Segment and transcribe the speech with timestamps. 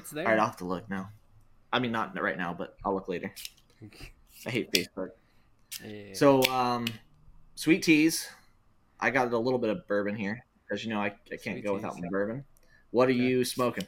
[0.00, 0.24] it's there.
[0.26, 1.10] All right, I'll have to look now.
[1.72, 3.32] I mean, not right now, but I'll look later.
[4.46, 5.10] I hate Facebook.
[5.84, 6.14] Yeah.
[6.14, 6.86] So, um,
[7.54, 8.28] sweet teas.
[8.98, 11.64] I got a little bit of bourbon here because you know I, I can't Sweet
[11.64, 12.02] go without teas.
[12.02, 12.44] my bourbon.
[12.90, 13.20] What are Okay.
[13.20, 13.86] you smoking?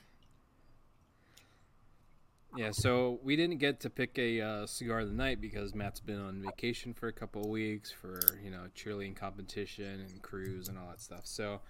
[2.56, 6.00] Yeah, so we didn't get to pick a uh, cigar of the night because Matt's
[6.00, 10.68] been on vacation for a couple of weeks for you know cheerleading competition and cruise
[10.68, 11.22] and all that stuff.
[11.24, 11.60] So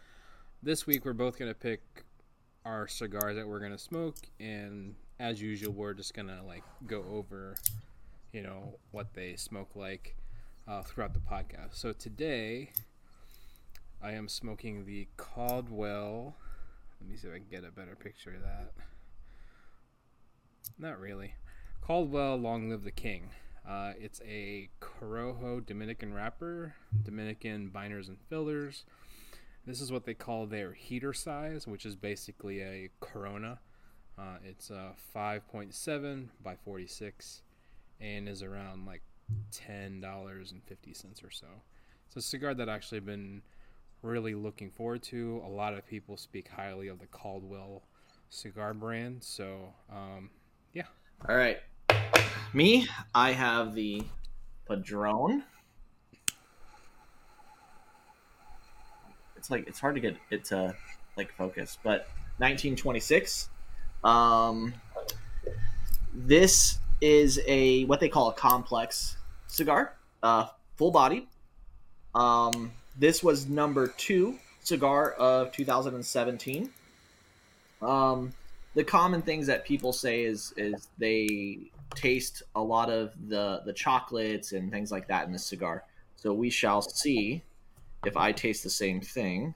[0.63, 2.05] this week we're both gonna pick
[2.65, 7.55] our cigars that we're gonna smoke, and as usual we're just gonna like go over
[8.33, 10.17] you know what they smoke like
[10.67, 11.75] uh, throughout the podcast.
[11.75, 12.71] So today
[14.03, 16.35] I am smoking the Caldwell.
[17.01, 18.73] Let me see if I can get a better picture of that.
[20.79, 21.35] Not really.
[21.83, 23.31] Caldwell Long Live the King.
[23.69, 26.75] Uh, it's a Corojo Dominican wrapper,
[27.05, 28.85] Dominican binders and fillers.
[29.67, 33.61] This is what they call their heater size, which is basically a Corona.
[34.19, 37.43] Uh, it's a 5.7 by 46
[38.01, 39.03] and is around like
[39.53, 41.47] $10.50 or so.
[42.07, 43.43] It's a cigar that I've actually been
[44.03, 45.41] really looking forward to.
[45.47, 47.83] A lot of people speak highly of the Caldwell
[48.31, 50.31] cigar brand, so um,
[50.73, 50.87] yeah.
[51.29, 51.59] All right,
[52.53, 52.87] me.
[53.15, 54.03] I have the
[54.67, 55.45] Padron.
[59.43, 60.73] It's like it's hard to get it to
[61.17, 62.07] like focus, but
[62.39, 63.49] 1926.
[64.05, 64.73] Um,
[66.15, 69.17] this is a what they call a complex
[69.49, 71.27] cigar, uh, full body.
[72.15, 76.71] Um, this was number two cigar of 2017.
[77.83, 78.33] Um,
[78.75, 81.59] the common things that people say is is they
[81.97, 85.83] taste a lot of the the chocolates and things like that in this cigar.
[86.15, 87.43] So we shall see
[88.05, 89.55] if I taste the same thing.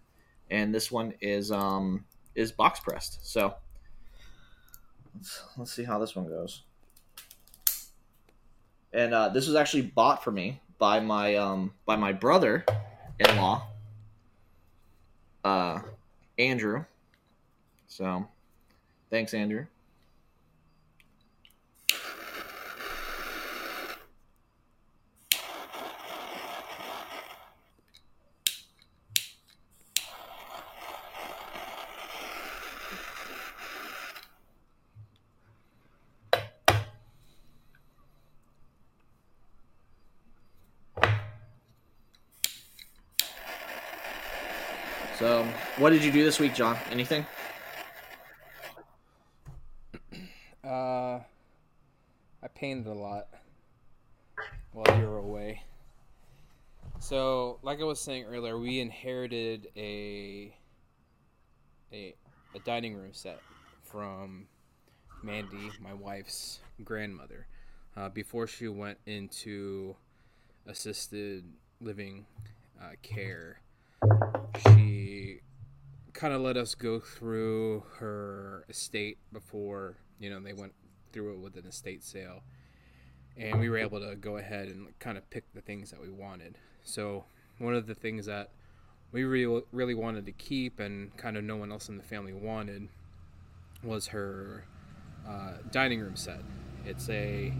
[0.50, 3.26] And this one is um is box pressed.
[3.26, 3.54] So
[5.14, 6.62] let's, let's see how this one goes.
[8.92, 12.64] And uh, this was actually bought for me by my um by my brother
[13.18, 13.66] in law,
[15.44, 15.80] uh,
[16.38, 16.84] Andrew.
[17.88, 18.26] So
[19.08, 19.66] Thanks, Andrew.
[45.18, 45.48] So,
[45.86, 46.76] what did you do this week, John?
[46.90, 47.24] Anything?
[50.64, 51.20] Uh,
[52.42, 53.28] I painted a lot
[54.72, 55.62] while you were away.
[56.98, 60.52] So, like I was saying earlier, we inherited a
[61.92, 62.16] a
[62.56, 63.38] a dining room set
[63.84, 64.48] from
[65.22, 67.46] Mandy, my wife's grandmother,
[67.96, 69.94] uh, before she went into
[70.66, 71.44] assisted
[71.80, 72.26] living
[72.82, 73.60] uh, care.
[74.64, 75.42] She
[76.16, 80.72] kind of let us go through her estate before you know they went
[81.12, 82.42] through it with an estate sale.
[83.38, 86.10] And we were able to go ahead and kind of pick the things that we
[86.10, 86.56] wanted.
[86.84, 87.26] So
[87.58, 88.50] one of the things that
[89.12, 92.32] we really really wanted to keep and kind of no one else in the family
[92.32, 92.88] wanted
[93.82, 94.64] was her
[95.28, 96.40] uh, dining room set.
[96.86, 97.52] It's a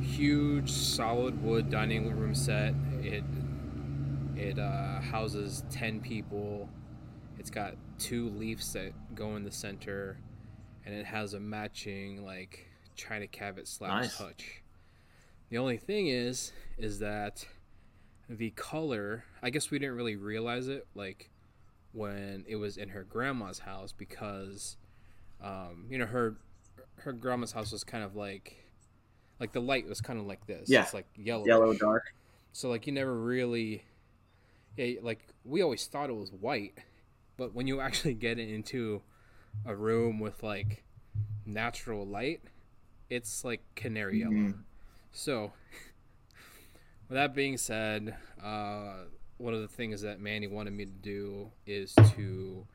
[0.00, 2.74] huge solid wood dining room set.
[3.02, 3.24] It
[4.36, 6.68] it uh, houses 10 people
[7.48, 10.18] it's got two leaves that go in the center,
[10.84, 14.18] and it has a matching like China cabinet slash Nice.
[14.18, 14.62] touch.
[15.48, 17.46] The only thing is, is that
[18.28, 19.24] the color.
[19.42, 21.30] I guess we didn't really realize it like
[21.92, 24.76] when it was in her grandma's house because,
[25.42, 26.36] um, you know, her
[26.96, 28.62] her grandma's house was kind of like,
[29.40, 30.68] like the light was kind of like this.
[30.68, 30.82] Yeah.
[30.82, 31.46] it's like yellow.
[31.46, 32.12] Yellow dark.
[32.52, 33.84] So like you never really,
[34.76, 36.74] yeah, like we always thought it was white,
[37.38, 39.00] but when you actually get it into
[39.64, 40.84] a room with like
[41.46, 42.42] natural light,
[43.08, 44.32] it's like canary yellow.
[44.32, 44.58] Mhm.
[45.10, 45.52] So,
[47.08, 49.04] with that being said, uh,
[49.38, 52.66] one of the things that Mandy wanted me to do is to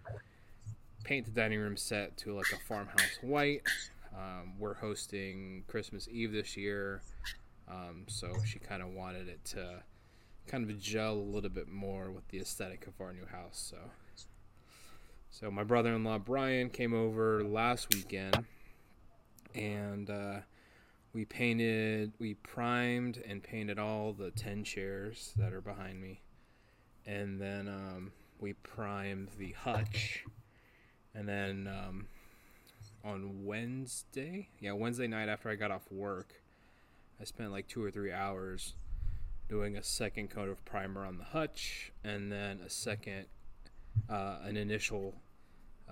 [1.03, 3.61] paint the dining room set to like a farmhouse white.
[4.15, 7.01] Um, we're hosting Christmas Eve this year,
[7.67, 9.83] um, so she kind of wanted it to
[10.47, 13.71] kind of gel a little bit more with the aesthetic of our new house.
[13.71, 13.77] So,
[15.33, 18.45] so my brother-in-law Brian came over last weekend,
[19.55, 20.35] and uh,
[21.11, 26.21] we painted, we primed and painted all the ten chairs that are behind me,
[27.07, 30.23] and then um, we primed the hutch,
[31.15, 32.05] and then um,
[33.03, 36.43] on Wednesday, yeah, Wednesday night after I got off work,
[37.19, 38.75] I spent like two or three hours
[39.49, 43.25] doing a second coat of primer on the hutch, and then a second,
[44.07, 45.15] uh, an initial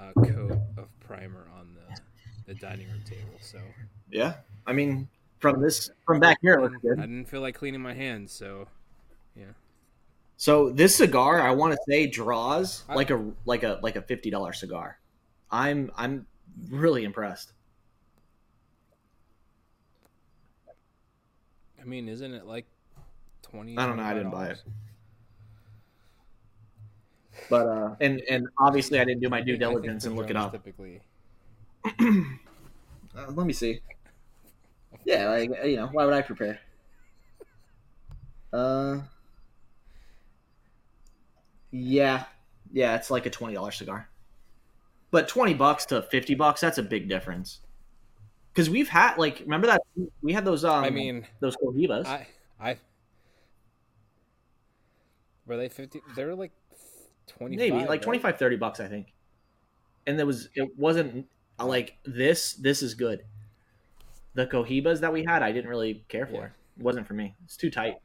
[0.01, 2.01] uh, coat of primer on the
[2.48, 3.38] the dining room table.
[3.42, 3.59] So
[4.09, 5.07] Yeah, I mean,
[5.39, 7.00] from this from back here, it looks good.
[7.00, 8.68] I didn't feel like cleaning my hands, so
[9.36, 9.53] yeah.
[10.38, 14.01] So this cigar, I want to say, draws I- like a like a like a
[14.01, 15.00] fifty dollar cigar.
[15.51, 16.25] I'm I'm
[16.69, 17.54] really impressed.
[21.80, 22.65] I mean, isn't it like
[23.42, 23.77] twenty?
[23.77, 24.62] I don't know, I didn't buy it.
[27.50, 30.16] But uh, and and obviously, I didn't do my due think- I think diligence and
[30.16, 30.52] look it up.
[30.52, 31.02] Typically,
[33.14, 33.82] Uh, let me see.
[35.04, 36.60] Yeah, like you know, why would I prepare?
[38.54, 39.00] Uh,
[41.72, 42.26] yeah,
[42.72, 44.08] yeah, it's like a twenty dollar cigar,
[45.10, 47.60] but twenty bucks to fifty bucks—that's a big difference.
[48.54, 49.82] Because we've had like, remember that
[50.22, 52.06] we had those um, I mean, those Cohibas.
[52.06, 52.28] I
[52.60, 52.78] I
[55.46, 56.02] were they fifty?
[56.16, 56.52] They were like
[57.38, 57.56] twenty.
[57.56, 59.13] maybe like 25 30 bucks i think
[60.07, 61.28] and there was it wasn't
[61.60, 63.24] like this this is good
[64.33, 66.45] the cohibas that we had i didn't really care for Yeah.
[66.78, 67.98] it wasn't for me it's too tight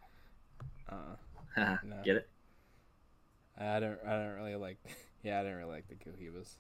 [0.89, 1.17] Uh,
[1.85, 1.97] No.
[2.05, 2.29] get it
[3.59, 3.99] I don't.
[4.07, 4.77] I don't really like.
[5.23, 6.57] Yeah, I don't really like the cohibas.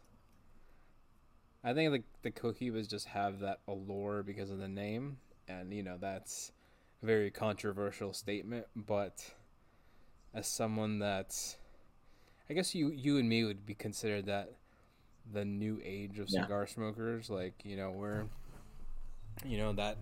[1.62, 5.82] I think the the cohibas just have that allure because of the name, and you
[5.82, 6.52] know that's
[7.02, 8.66] a very controversial statement.
[8.74, 9.34] But
[10.34, 11.58] as someone that's,
[12.48, 14.52] I guess you you and me would be considered that
[15.32, 16.43] the new age of Yeah.
[16.43, 17.28] cigar smokers.
[17.31, 18.25] Like you know we're,
[19.44, 19.98] you know that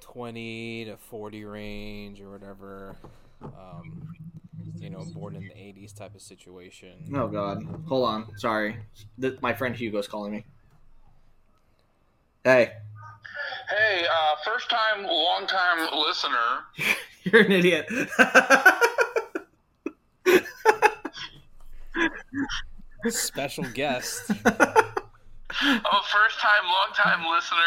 [0.00, 2.96] twenty to forty range or whatever.
[3.42, 4.08] Um,
[4.80, 7.12] you know, born in the '80s type of situation.
[7.14, 8.76] oh god hold on sorry
[9.20, 10.44] Th- my friend hugo's calling me
[12.44, 12.72] hey
[13.68, 16.64] Hey, uh, first time, long time listener.
[17.24, 17.86] you're an idiot
[23.08, 24.30] Special guest.
[24.50, 27.58] I'm a first time, long time listener.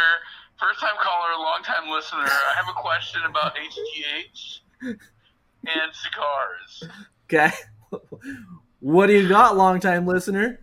[0.60, 2.20] First time caller, long time listener.
[2.20, 6.84] I have a question about HGH and cigars.
[7.26, 7.52] okay
[8.80, 10.60] what do you got long time listener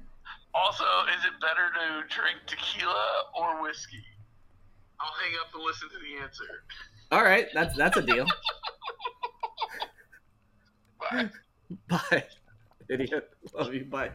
[0.54, 0.82] Also,
[1.16, 3.04] is it better to drink tequila
[3.38, 4.02] or whiskey?
[5.00, 6.64] I'll hang up and listen to the answer.
[7.12, 8.26] all right that's that's a deal
[11.10, 11.30] Bye.
[11.88, 12.24] bye
[12.90, 14.10] idiot love you bye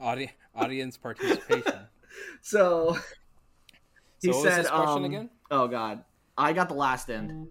[0.00, 1.80] Audi- audience participation.
[2.42, 2.96] so
[4.20, 5.30] he So said um, again?
[5.50, 6.04] Oh God,
[6.36, 7.48] I got the last end.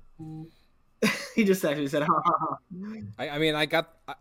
[1.36, 2.58] he just actually said, ha, ha, ha.
[3.18, 3.94] I, I mean, I got.
[4.08, 4.16] I,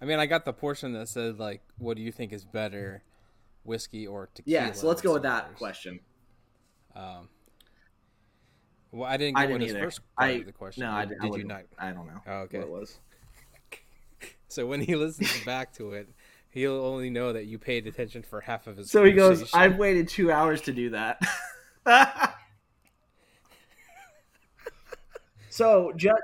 [0.00, 3.02] I mean, I got the portion that said like, "What do you think is better,
[3.62, 6.00] whiskey or tequila?" "Yeah." So let's go with that question.
[6.94, 7.28] Um,
[8.90, 9.84] well, I didn't I didn't what his either.
[9.84, 10.82] first part I of the question.
[10.82, 11.62] no, did, I, did I you not?
[11.78, 12.20] I don't know.
[12.26, 12.58] Oh, okay.
[12.58, 12.98] What it was.
[14.48, 16.08] So when he listens back to it,
[16.50, 18.90] he'll only know that you paid attention for half of his.
[18.90, 21.20] So he goes, "I've waited two hours to do that."
[25.50, 26.22] so just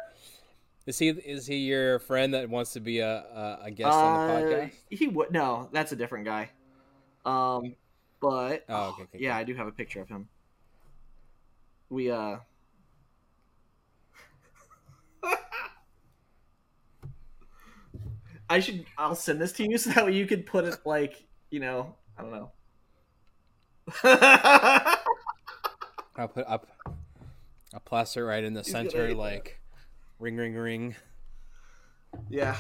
[0.87, 4.15] Is he is he your friend that wants to be a a, a guest on
[4.15, 4.73] the uh, podcast?
[4.89, 6.51] he would no, that's a different guy.
[7.25, 7.75] Um,
[8.21, 10.29] but Oh, okay, okay, yeah, I do have a picture of him.
[11.89, 12.37] We uh.
[18.51, 18.85] I should.
[18.99, 21.97] I'll send this to you so that way you could put it like you know.
[22.19, 22.53] I don't know.
[26.17, 26.67] I'll put up.
[27.75, 29.47] I'll plaster right in the He's center, hate that.
[29.47, 29.61] like
[30.19, 30.97] ring, ring, ring.
[32.29, 32.57] yeah,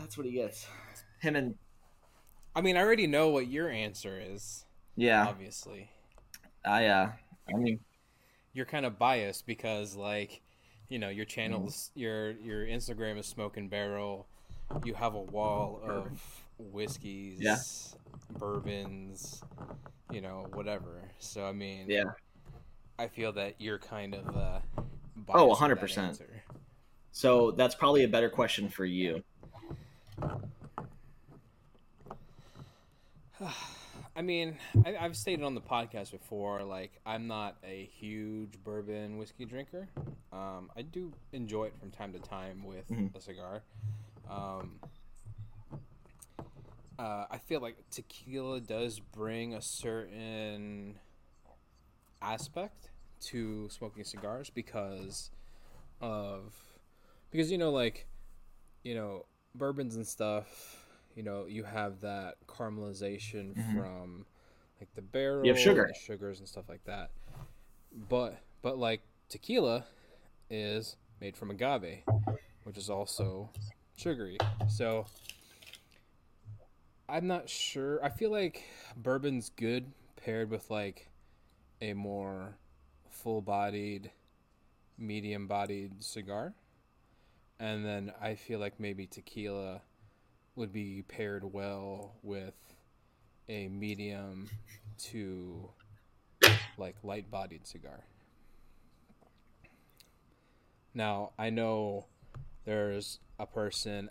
[0.00, 0.66] that's what he gets.
[1.20, 1.54] Him and
[2.54, 4.64] I mean, I already know what your answer is.
[4.96, 5.90] yeah, Obviously,
[6.64, 7.12] I uh,
[7.48, 7.80] I mean,
[8.52, 10.42] you're kind of biased because, like,
[10.88, 11.70] you know, your Mm-hmm.
[11.70, 14.28] channels, your your Instagram is Smoke and Barrel.
[14.84, 16.20] You have a wall of
[16.58, 17.56] whiskeys, Yeah.
[18.38, 19.42] bourbons,
[20.10, 21.02] you know, whatever.
[21.18, 22.04] So I mean, yeah.
[22.98, 24.84] I feel that you're kind of uh, Oh,
[25.16, 26.20] biased with that 100%.
[27.12, 29.22] So that's probably a better question for you.
[34.14, 39.16] I mean, I, I've stated on the podcast before, like I'm not a huge bourbon
[39.16, 39.88] whiskey drinker.
[40.32, 43.14] Um, I do enjoy it from time to time with Mhm.
[43.14, 43.62] a cigar.
[44.30, 44.78] Um,
[46.98, 50.98] uh, I feel like tequila does bring a certain
[52.20, 55.30] aspect to smoking cigars because
[56.00, 56.54] of
[57.30, 58.06] because you know like
[58.84, 59.24] you know
[59.54, 60.84] bourbons and stuff
[61.16, 63.74] you know you have that caramelization Mhm.
[63.74, 64.26] from
[64.80, 65.86] like the barrel You have sugar.
[65.88, 67.10] the sugars and stuff like that
[68.08, 69.84] but but like tequila
[70.50, 72.02] is made from agave
[72.64, 73.50] which is also
[74.02, 74.36] sugary.
[74.68, 75.06] So
[77.08, 78.04] i'm not sure.
[78.04, 78.64] I feel like
[78.96, 81.08] bourbon's good paired with like
[81.80, 82.56] a more
[83.10, 84.10] full-bodied
[84.98, 86.52] medium-bodied cigar.
[87.60, 89.82] And then i feel like maybe tequila
[90.56, 92.54] would be paired well with
[93.48, 94.50] a medium
[94.98, 95.70] to
[96.76, 98.00] like light-bodied cigar.
[100.92, 102.06] Now i know
[102.64, 104.10] there's a person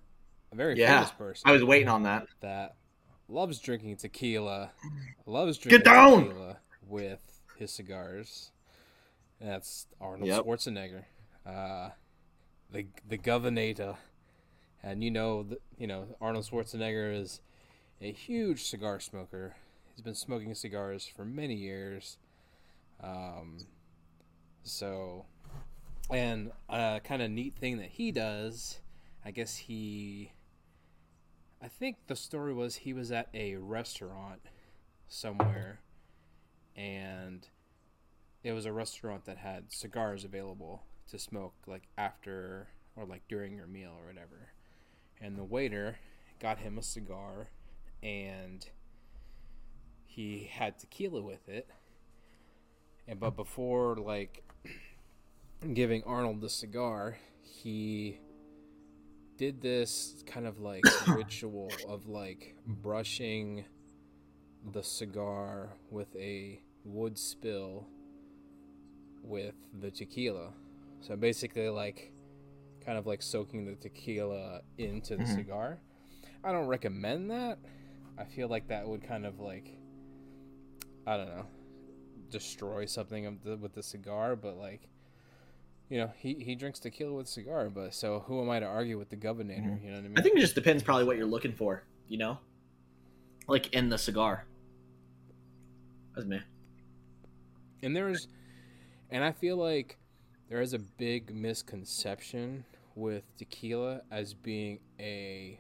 [0.52, 2.28] a very Yeah, famous person I was waiting on that.
[2.42, 2.76] that
[3.30, 4.72] loves drinking tequila,
[5.26, 6.30] loves Get drinking down!
[6.30, 6.58] tequila
[6.88, 8.52] with his cigars.
[9.40, 10.46] That's Arnold Yep.
[10.46, 11.06] Schwarzenegger,
[11.46, 11.90] uh,
[12.72, 13.98] the the Governator,
[14.84, 17.42] and you know the, you know Arnold Schwarzenegger is
[18.02, 19.56] a huge cigar smoker.
[19.96, 22.18] He's been smoking cigars for many years.
[23.04, 23.58] Um,
[24.64, 25.26] so,
[26.10, 28.80] and a kind of neat thing that he does,
[29.24, 30.32] I guess he
[31.64, 34.42] I think the story was he was at a restaurant
[35.08, 35.82] somewhere
[36.76, 37.48] and
[38.44, 43.56] it was a restaurant that had cigars available to smoke like after or like during
[43.56, 44.54] your meal or whatever.
[45.20, 46.00] And the waiter
[46.40, 47.50] got him a cigar
[48.02, 48.66] and
[50.06, 51.70] he had tequila with it.
[53.08, 54.44] And but before like
[55.74, 58.20] giving Arnold the cigar, he
[59.42, 63.66] did this kind of like ritual of like brushing
[64.72, 67.88] the cigar with a wood spill
[69.24, 70.54] with the tequila.
[71.00, 72.12] So basically like
[72.86, 75.36] kind of like soaking the tequila into the Mhm.
[75.36, 75.80] cigar.
[76.44, 77.58] I don't recommend that.
[78.20, 79.76] I feel like that would kind of like
[81.08, 81.48] I don't know,
[82.30, 84.88] destroy something of the, with the cigar, but like
[85.92, 88.98] you know, he, he drinks tequila with cigar, but so who am I to argue
[88.98, 89.56] with the governor?
[89.56, 89.84] Mhm.
[89.84, 90.18] You know what I mean?
[90.18, 92.40] I think it just depends probably what you're looking for, you know?
[93.48, 94.46] Like in the cigar.
[96.16, 96.40] That's me.
[97.84, 98.28] and there's
[99.10, 99.98] and I feel like
[100.50, 102.64] there is a big misconception
[102.96, 105.60] with tequila as being a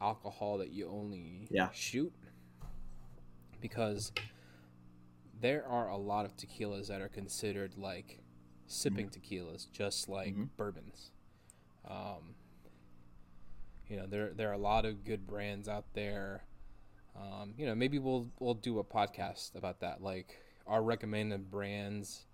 [0.00, 1.68] alcohol that you only Yeah.
[1.72, 2.12] shoot
[3.60, 4.12] because
[5.40, 8.20] there are a lot of tequilas that are considered like
[8.66, 10.48] sipping tequilas just like Mhm.
[10.56, 11.10] bourbons
[11.88, 12.34] um,
[13.88, 16.42] you know there there are a lot of good brands out there
[17.16, 22.26] um, you know maybe we'll we'll do a podcast about that like our recommended brands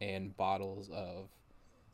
[0.00, 1.28] and bottles of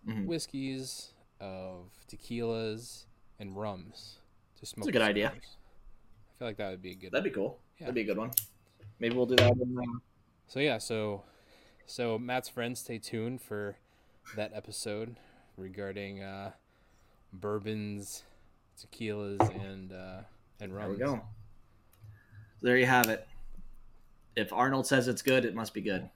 [0.06, 0.26] Mhm.
[0.26, 3.06] whiskeys of tequilas
[3.38, 4.18] and rums
[4.58, 5.28] to smoke a good idea.
[5.30, 7.60] i feel like that would be a good That'd be cool.
[7.78, 7.86] Yeah.
[7.86, 8.30] That'd be a good one.
[8.98, 9.52] Maybe we'll do that.
[9.52, 9.98] In, uh,
[10.46, 11.24] So yeah, so
[11.86, 13.76] so Matt's friends, stay tuned for
[14.36, 15.16] that episode
[15.56, 16.52] regarding uh,
[17.32, 18.24] bourbons,
[18.80, 20.20] tequilas, and uh,
[20.60, 20.98] and there rums.
[20.98, 21.20] we go.
[22.62, 23.26] There you have it.
[24.34, 26.08] If Arnold says it's good, it must be good.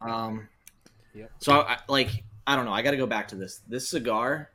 [0.00, 0.48] Um.
[1.14, 1.30] Yep.
[1.38, 2.72] So I, like I don't know.
[2.72, 3.60] I got to go back to this.
[3.68, 4.50] This cigar,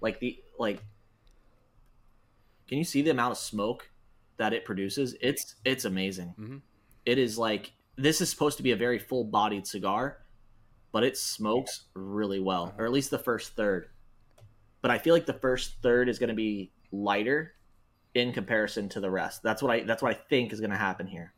[0.00, 0.82] like the like.
[2.68, 3.90] Can you see the amount of smoke
[4.36, 5.16] that it produces?
[5.20, 6.34] It's it's amazing.
[6.38, 6.60] Mhm.
[7.04, 10.24] It is like this is supposed to be a very full bodied cigar,
[10.92, 12.82] but it smokes really well, Uh-huh.
[12.82, 13.90] or at least the first third.
[14.82, 17.54] But I feel like the first third is going to be lighter
[18.14, 19.42] in comparison to the rest.
[19.42, 21.34] That's what I that's what I think is going to happen here.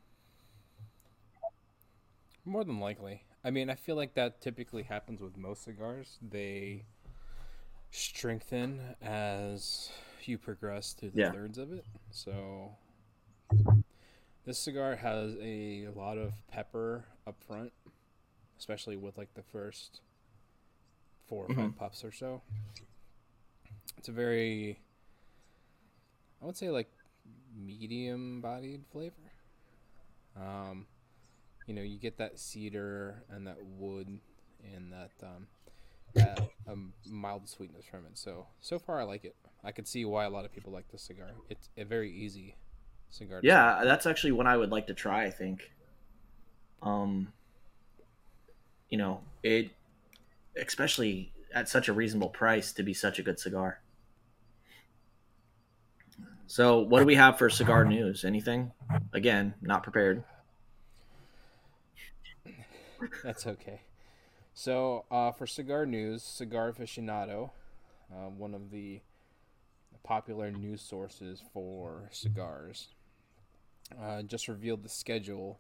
[2.45, 3.25] More than likely.
[3.45, 6.19] I mean, I feel like that typically happens with most cigars.
[6.23, 6.85] They
[7.91, 9.91] strengthen as
[10.25, 11.33] you progress through the Yeah.
[11.33, 11.85] thirds of it.
[12.11, 12.77] So
[14.45, 17.73] this cigar has a lot of pepper up front,
[18.59, 20.01] especially with like the first
[21.29, 22.43] four or five puffs or so.
[23.99, 24.81] It's a very
[26.41, 26.91] I would say like
[27.57, 29.15] medium bodied flavor.
[30.37, 30.87] Um
[31.67, 34.19] you know, you get that cedar and that wood
[34.75, 35.47] and that um,
[36.15, 38.19] that um, mild sweetness from it.
[38.19, 39.37] So so far, I like it.
[39.65, 41.31] I could see why a lot of people like this cigar.
[41.49, 42.57] It's a very easy
[43.13, 43.41] cigar.
[43.43, 45.25] Yeah, that's actually one I would like to try.
[45.25, 45.71] I think.
[46.83, 47.33] Um,
[48.89, 49.71] you know, it,
[50.57, 53.81] especially at such a reasonable price to be such a good cigar.
[56.47, 58.25] So, what do we have for cigar news?
[58.25, 58.73] Anything?
[59.15, 60.25] Again, not prepared.
[63.25, 63.81] That's okay.
[64.53, 67.51] So, uh, for cigar news, Cigar Aficionado,
[68.13, 69.01] uh, one of the
[70.05, 72.89] popular news sources for cigars,
[74.01, 75.59] uh, just revealed the schedule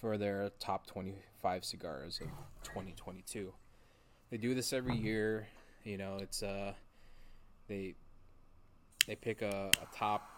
[0.00, 2.28] for their top 25 cigars of
[2.62, 3.52] 2022.
[4.30, 5.48] They do this every year.
[5.84, 6.74] You know, it's uh,
[7.68, 7.94] they
[9.06, 10.28] they pick a, a top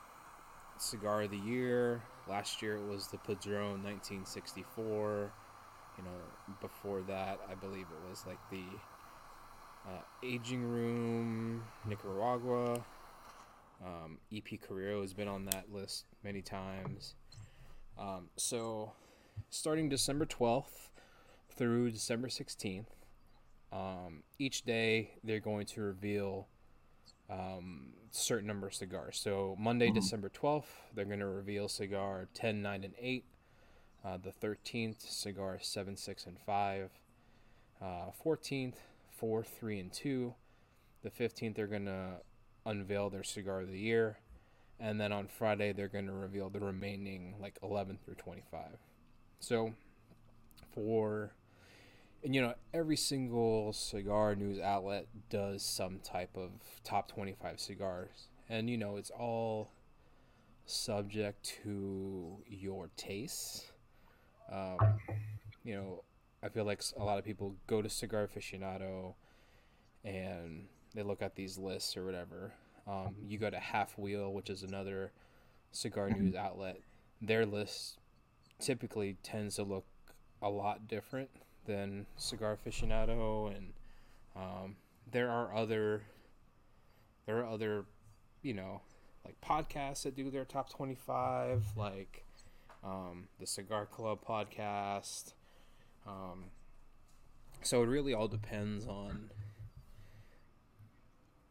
[0.78, 2.02] cigar of the year.
[2.28, 5.32] Last year it was the Padron 1964
[6.00, 8.64] you know, before that, I believe it was like the
[9.86, 12.82] uh, Aging Room, Nicaragua.
[13.84, 17.14] Um, EP Carrillo has been on that list many times.
[17.98, 18.92] Um, so,
[19.50, 20.88] starting December 12th
[21.54, 22.86] through December 16th,
[23.72, 26.48] um, each day they're going to reveal
[27.28, 29.18] um, certain number of cigars.
[29.22, 29.96] So, Monday, mm-hmm.
[29.96, 33.24] December 12th, they're going to reveal cigar 10, 9, and 8.
[34.02, 36.90] Uh, the 13th, cigar 7, 6, and 5.
[37.82, 37.84] Uh,
[38.24, 38.76] 14th,
[39.16, 40.34] 4, 3, and 2.
[41.02, 42.20] The 15th, they're going to
[42.66, 44.18] unveil their cigar of the year.
[44.80, 48.62] And then on Friday, they're going to reveal the remaining like 11 through 25.
[49.38, 49.74] So
[50.74, 51.32] for,
[52.24, 56.50] and you know, every single cigar news outlet does some type of
[56.82, 58.28] top 25 cigars.
[58.48, 59.70] And, you know, it's all
[60.64, 63.70] subject to your tastes
[64.50, 64.78] um,
[65.64, 66.02] you know,
[66.42, 69.14] I feel like a lot of people go to Cigar Aficionado
[70.04, 72.52] and they look at these lists or whatever.
[72.90, 75.12] Um, you go to Half Wheel, which is another
[75.70, 76.24] cigar mm-hmm.
[76.24, 76.80] news outlet.
[77.22, 77.98] Their list
[78.58, 79.84] typically tends to look
[80.42, 81.30] a lot different
[81.66, 83.72] than Cigar Aficionado, and
[84.34, 84.76] um,
[85.10, 86.02] there are other
[87.26, 87.84] there are other
[88.42, 88.80] you know
[89.24, 92.24] like podcasts that do their top twenty five, like
[92.82, 95.34] um, the Cigar Club podcast.
[96.06, 96.46] Um,
[97.62, 99.30] so it really all depends on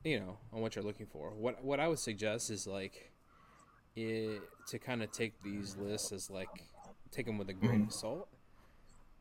[0.04, 1.32] you know on what you're looking for.
[1.32, 3.12] What what I would suggest is like
[3.96, 6.50] it to kind of take these lists as like
[7.12, 7.90] take them with a grain of mm-hmm.
[7.90, 8.30] salt,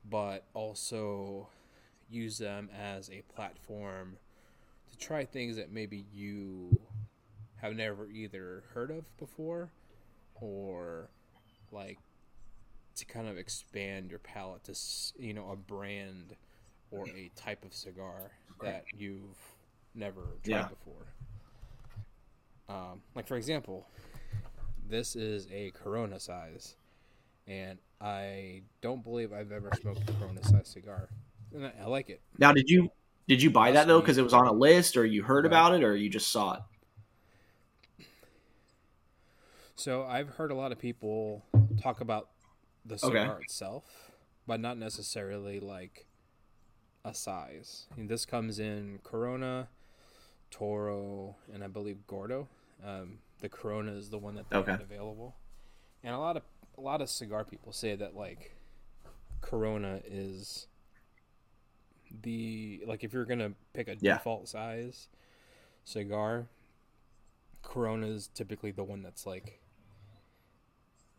[0.09, 1.49] but also
[2.11, 4.17] use them as a platform
[4.91, 6.79] to try things that maybe you
[7.57, 9.71] have never either heard of before
[10.41, 11.09] or
[11.73, 11.99] like
[12.95, 14.75] to kind of expand your palate to
[15.19, 16.37] you know a brand
[16.91, 18.31] or a type of cigar
[18.63, 19.58] that you've
[19.95, 20.69] never tried yeah.
[20.69, 21.07] before.
[22.69, 23.87] Um, like for example,
[24.89, 26.77] this is a Corona size,
[27.47, 31.09] and I don't believe I've ever smoked a Corona size cigar,
[31.55, 32.21] and I, I like it.
[32.39, 32.91] Now, did you
[33.27, 35.51] did you buy that though because it was on a list, or you heard right.
[35.51, 36.61] about it, or you just saw it?
[39.79, 41.45] So I've heard a lot of people
[41.81, 42.31] talk about
[42.85, 43.43] the cigar okay.
[43.45, 44.11] itself,
[44.47, 46.07] but not necessarily like
[47.05, 47.87] a size.
[47.97, 49.69] And this comes in Corona,
[50.51, 52.49] Toro, and I believe Gordo.
[52.85, 54.73] Um, the Corona is the one that they okay.
[54.73, 55.37] had available,
[56.03, 56.43] and a lot of
[56.77, 58.57] a lot of cigar people say that like
[59.41, 60.67] Corona is
[62.23, 64.15] the like if you're gonna pick a yeah.
[64.15, 65.09] default size
[65.85, 66.47] cigar,
[67.63, 69.61] Corona is typically the one that's like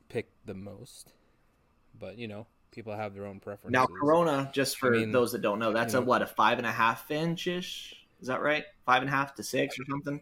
[0.09, 1.13] picked the most.
[1.97, 3.71] But you know, people have their own preferences.
[3.71, 6.27] Now, Corona, just for I mean, those that don't know, that's a know, what a
[6.27, 7.95] five and a half inch ish.
[8.21, 8.65] Is that right?
[8.85, 10.21] Five and a half to six or something?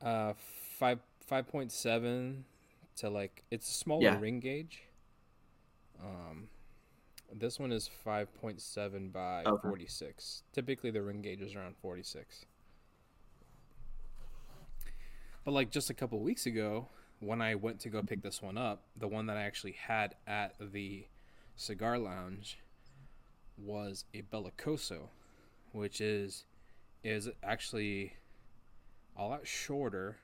[0.00, 0.34] Uh,
[0.78, 2.44] five five point seven
[2.96, 4.20] to like it's a smaller yeah.
[4.20, 4.82] ring gauge.
[6.02, 6.48] Um,
[7.32, 9.68] this one is five point seven by okay.
[9.68, 10.42] forty six.
[10.52, 12.46] Typically, the ring gauge is around forty six.
[15.44, 18.56] But like just a couple weeks ago, when I went to go pick this one
[18.56, 21.06] up, the one that I actually had at the
[21.56, 22.58] cigar lounge
[23.56, 25.08] was a Bellicoso,
[25.72, 26.44] which is
[27.04, 28.14] is actually
[29.16, 30.16] a lot shorter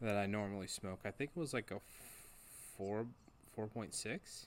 [0.00, 1.00] than I normally smoke.
[1.04, 1.80] I think it was like a
[2.76, 3.06] four
[3.54, 4.46] four point six,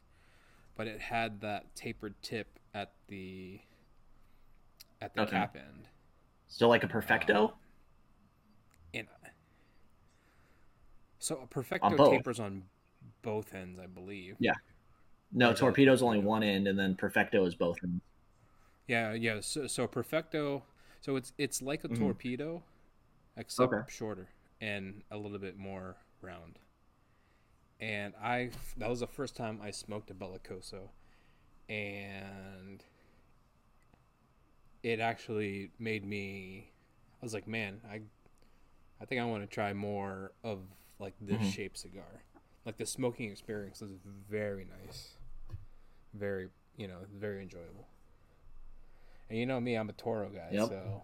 [0.76, 3.60] but it had that tapered tip at the
[5.02, 5.32] at the okay.
[5.32, 5.88] cap end.
[6.48, 7.46] Still like a perfecto.
[7.46, 7.52] Um,
[8.94, 9.08] and
[11.20, 12.64] so a perfecto on tapers on
[13.22, 14.36] both ends, I believe.
[14.40, 14.54] Yeah.
[15.32, 18.02] No, torpedo's only one end, and then perfecto is both ends.
[18.88, 19.40] Yeah, yeah.
[19.42, 20.64] So, so perfecto,
[21.06, 22.02] so it's it's like a mm-hmm.
[22.04, 22.64] torpedo,
[23.38, 23.84] except okay.
[23.88, 24.28] shorter
[24.60, 26.58] and a little bit more round.
[27.80, 30.90] and I that was the first time I smoked a Bellicoso,
[31.70, 32.84] and
[34.82, 36.72] it actually made me.
[37.22, 38.02] I was like, man, I,
[39.00, 40.60] I think I want to try more of
[40.98, 41.54] like this Mhm.
[41.54, 42.24] shape cigar.
[42.66, 43.92] Like the smoking experience is
[44.30, 45.18] very nice,
[46.14, 47.88] very you know very enjoyable.
[49.30, 50.70] And you know me, I'm a Toro guy, Yep.
[50.70, 51.04] so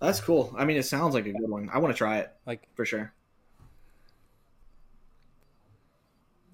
[0.00, 0.54] That's cool.
[0.58, 1.70] I mean, it sounds like a good one.
[1.72, 3.12] I want to try it like for sure.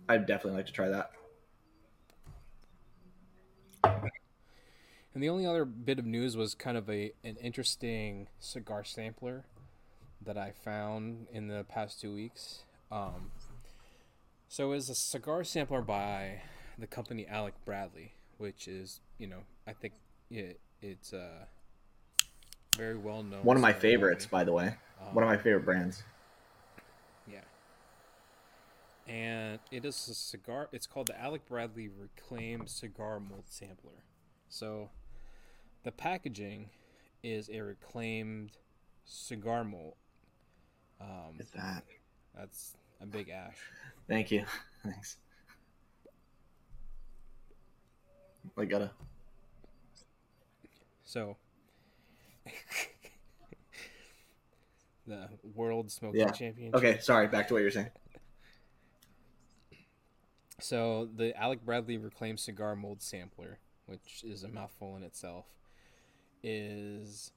[0.08, 1.10] I'd definitely like to try that.
[5.12, 9.44] And the only other bit of news was kind of a an interesting cigar sampler
[10.24, 12.62] that I found in the past two weeks.
[12.92, 13.30] Um,
[14.48, 16.42] so it's a cigar sampler by
[16.78, 19.94] the company Alec Bradley, which is you know I think
[20.30, 21.44] it it's uh
[22.76, 23.42] very well known.
[23.42, 24.74] One of my favorites, by the way.
[25.00, 26.02] Um, One of my favorite brands.
[27.30, 27.40] Yeah.
[29.06, 30.68] And it is a cigar.
[30.72, 34.04] It's called the Alec Bradley Reclaim Cigar Mold Sampler.
[34.48, 34.90] So,
[35.82, 36.70] the packaging
[37.22, 38.52] is a reclaimed
[39.04, 39.94] cigar mold.
[41.00, 41.84] Um, that.
[42.36, 43.56] that's a big ash.
[44.08, 44.44] Thank you.
[44.84, 45.16] Thanks.
[48.56, 48.90] I gotta.
[51.10, 51.36] So,
[55.08, 56.30] the World Smoking Yeah.
[56.30, 56.76] Championship.
[56.76, 57.26] Okay, sorry.
[57.26, 57.90] Back to what you're saying.
[60.60, 65.46] So the Alec Bradley Reclaimed Cigar Mold Sampler, which is a mouthful in itself,
[66.44, 67.32] is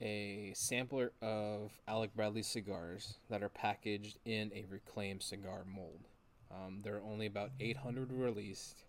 [0.00, 6.08] a sampler of Alec Bradley cigars that are packaged in a reclaimed cigar mold.
[6.50, 8.84] Um, there are only about 800 released.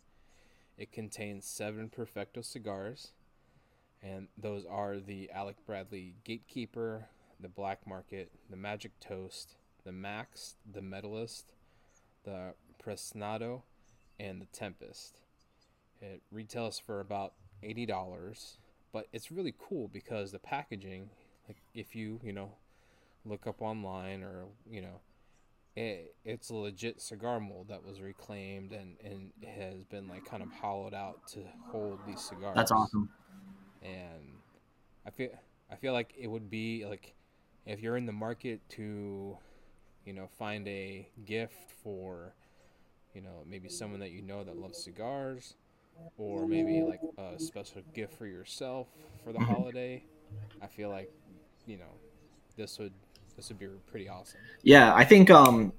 [0.77, 3.11] It contains seven Perfecto cigars,
[4.01, 7.07] and those are the Alec Bradley Gatekeeper,
[7.39, 11.53] the Black Market, the Magic Toast, the Max, the Medalist,
[12.23, 13.63] the Prensado,
[14.19, 15.21] and the Tempest.
[16.01, 18.57] It retails for about eighty dollars,
[18.93, 21.09] but it's really cool because the packaging,
[21.47, 22.53] like if you you know
[23.25, 25.01] look up online or you know,
[25.75, 30.41] it, it's a legit cigar mold that was reclaimed and and has been like kind
[30.43, 31.39] of hollowed out to
[31.71, 32.55] hold these cigars.
[32.55, 33.09] That's awesome.
[33.81, 34.41] And
[35.05, 35.29] I feel
[35.71, 37.15] I feel like it would be like
[37.65, 39.37] if you're in the market to
[40.05, 42.33] you know find a gift for
[43.13, 45.55] you know maybe someone that you know that loves cigars
[46.17, 48.87] or maybe like a special gift for yourself
[49.23, 50.03] for the holiday
[50.61, 51.09] i feel like
[51.65, 51.99] you know
[52.57, 52.93] this would
[53.35, 55.73] this would be pretty awesome Yeah, I think um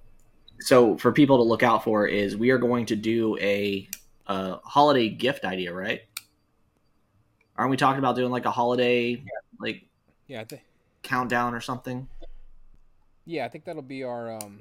[0.61, 3.89] so for people to look out for is we are going to do a
[4.27, 6.01] uh holiday gift idea, right?
[7.61, 9.23] Aren't we talking about doing like a holiday
[9.59, 9.85] like
[10.27, 10.62] yeah i think
[11.03, 12.09] countdown or something?
[13.27, 14.61] yeah i think that'll be our um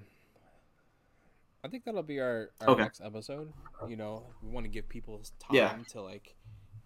[1.63, 2.83] i think that'll be our, our Okay.
[2.83, 3.53] next episode
[3.88, 5.77] you know we want to give people time Yeah.
[5.91, 6.35] to like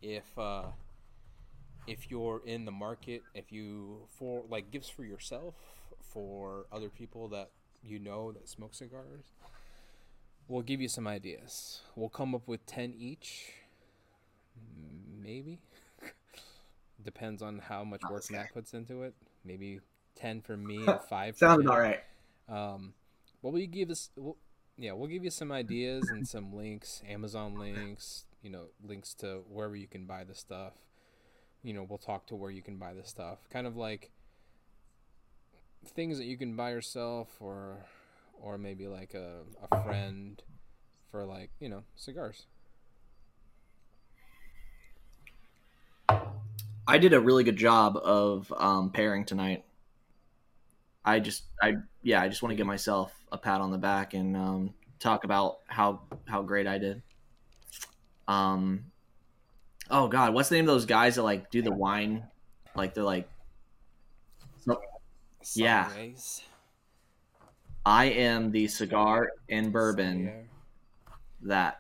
[0.04, 0.66] if uh
[1.88, 5.56] if you're in the market if you for like gifts for yourself
[6.00, 7.50] for other people that
[7.82, 9.26] you know that smoke cigars
[10.48, 13.48] we'll give you some ideas we'll come up with 10 each
[15.20, 15.60] maybe
[17.04, 18.36] depends on how much work Okay.
[18.36, 19.14] matt puts into it
[19.46, 19.80] maybe
[20.16, 22.00] 10 for me and 5 for Sounds about right.
[22.48, 22.94] Um,
[23.42, 24.38] well, we give us, we'll,
[24.78, 29.44] yeah, we'll give you some ideas and some links, Amazon links, you know, links to
[29.50, 30.74] wherever you can buy the stuff.
[31.64, 34.12] You know, we'll talk to where you can buy the stuff, kind of like
[35.96, 37.86] things that you can buy yourself, or,
[38.42, 40.42] or maybe like a a friend
[41.12, 42.48] for like you know cigars.
[46.88, 49.64] I did a really good job of um, pairing tonight.
[51.06, 54.14] I just, I yeah, I just want to give myself a pat on the back
[54.14, 57.02] and um, talk about how how great I did.
[58.28, 58.86] Um,
[59.90, 62.28] oh God, what's the name of those guys that like do the wine?
[62.76, 63.30] Like they're like,
[65.56, 65.90] Yeah.
[65.90, 66.44] Sideways,
[67.86, 70.50] I am the cigar and bourbon
[71.42, 71.80] that.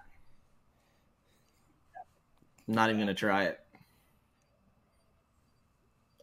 [2.67, 3.62] I'm not even gonna try it.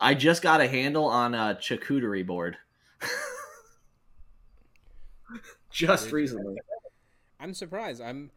[0.00, 2.56] I just got a handle on a charcuterie board.
[5.70, 6.56] just Did- recently.
[7.38, 8.00] I'm surprised.
[8.02, 8.30] I'm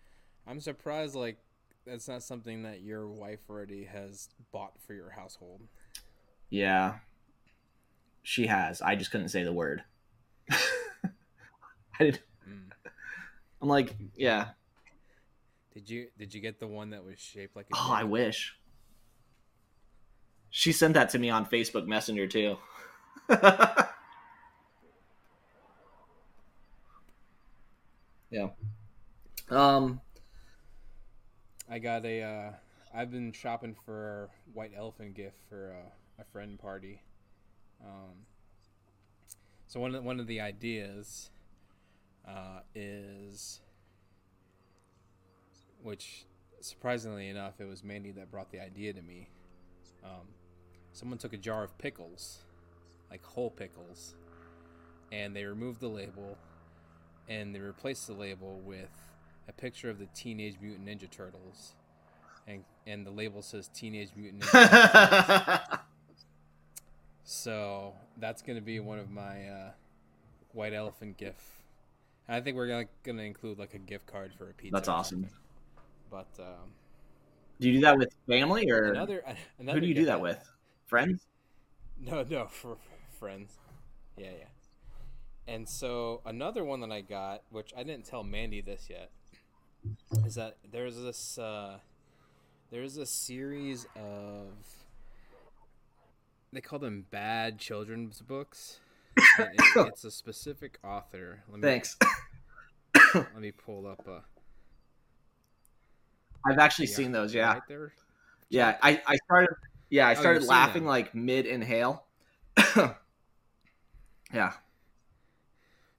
[0.48, 1.38] I'm surprised like
[1.86, 5.62] that's not something that your wife already has bought for your household.
[6.50, 6.96] Yeah.
[8.22, 8.82] She has.
[8.82, 9.84] I just couldn't say the word.
[10.52, 10.60] I
[12.00, 12.20] did.
[12.48, 12.72] Mm.
[13.62, 14.50] I'm like, yeah.
[15.74, 18.56] Did you did you get the one that was shaped like a Oh, I wish.
[20.56, 22.58] She sent that to me on Facebook Messenger too.
[28.34, 28.48] Yeah.
[29.52, 30.02] Um.
[31.70, 32.24] I got a.
[32.24, 32.52] Uh,
[32.92, 37.04] I've been shopping for a white elephant gift for uh, a friend party.
[37.86, 38.26] Um,
[39.68, 41.30] so one of one of the ideas
[42.28, 43.62] uh, is,
[45.84, 46.26] which
[46.60, 49.30] surprisingly enough, it was Mandy that brought the idea to me.
[50.04, 50.26] Um,
[50.94, 52.40] someone took a jar of pickles,
[53.12, 54.16] like whole pickles,
[55.12, 56.38] and they removed the label,
[57.28, 58.90] and they replaced the label with
[59.48, 61.76] a picture of the Teenage Mutant Ninja Turtles,
[62.48, 65.60] and and the label says Teenage Mutant Ninja.
[65.68, 65.80] Turtles.
[67.26, 69.72] So that's gonna be one of my uh,
[70.52, 71.42] white elephant gift.
[72.28, 74.74] I think we're gonna gonna include like a gift card for a pizza.
[74.74, 75.28] That's awesome.
[76.12, 76.74] But um,
[77.60, 79.24] Do you do that with family or another,
[79.60, 80.38] another who do you do that with?
[80.94, 81.26] Friends?
[82.00, 82.78] No, no, for
[83.20, 83.58] friends.
[84.16, 85.52] Yeah, yeah.
[85.52, 89.10] And so another one that I got, which I didn't tell Mandy this yet,
[90.24, 91.80] is that there's this uh,
[92.70, 94.54] there's a series of
[96.52, 98.78] they call them bad children's books.
[99.18, 101.42] It- it's a specific author.
[101.50, 101.98] Let me, Thanks.
[103.16, 104.08] Let me pull up.
[104.08, 104.20] Uh,
[106.46, 107.34] I've actually yeah, seen those.
[107.34, 107.54] Yeah.
[107.54, 107.94] right there.
[108.50, 108.78] Yeah.
[108.84, 109.56] I, I started.
[109.94, 112.06] Yeah, I Oh, started seen laughing like mid inhale.
[114.34, 114.54] yeah.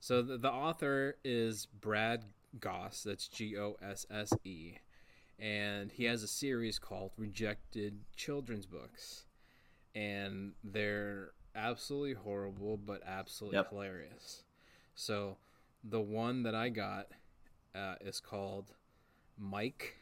[0.00, 2.24] So the, the author is Brad
[2.59, 3.04] Gosse.
[3.04, 4.78] That's G O S S E,
[5.38, 9.26] and he has a series called Rejected Children's Books,
[9.94, 13.70] and they're absolutely horrible but absolutely Yep.
[13.70, 14.42] hilarious.
[14.96, 15.37] So
[15.85, 17.12] the one that I got
[17.76, 18.72] uh, is called
[19.38, 19.94] Mike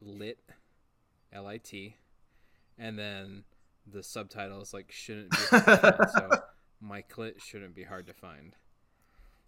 [0.00, 0.38] Lit,
[1.32, 1.96] L I T,
[2.80, 3.44] and then
[3.86, 6.10] the subtitle is like shouldn't be hard to find.
[6.12, 6.30] so
[6.80, 8.54] my clit shouldn't be hard to find.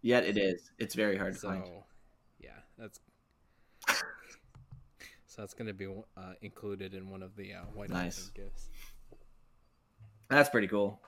[0.02, 0.70] Yet it is.
[0.78, 1.64] It's very hard to So, find.
[2.40, 3.00] yeah, that's
[5.26, 8.30] so that's going to be uh, included in one of the uh, white Nice.
[8.34, 8.68] gifts.
[10.28, 11.00] That's pretty cool.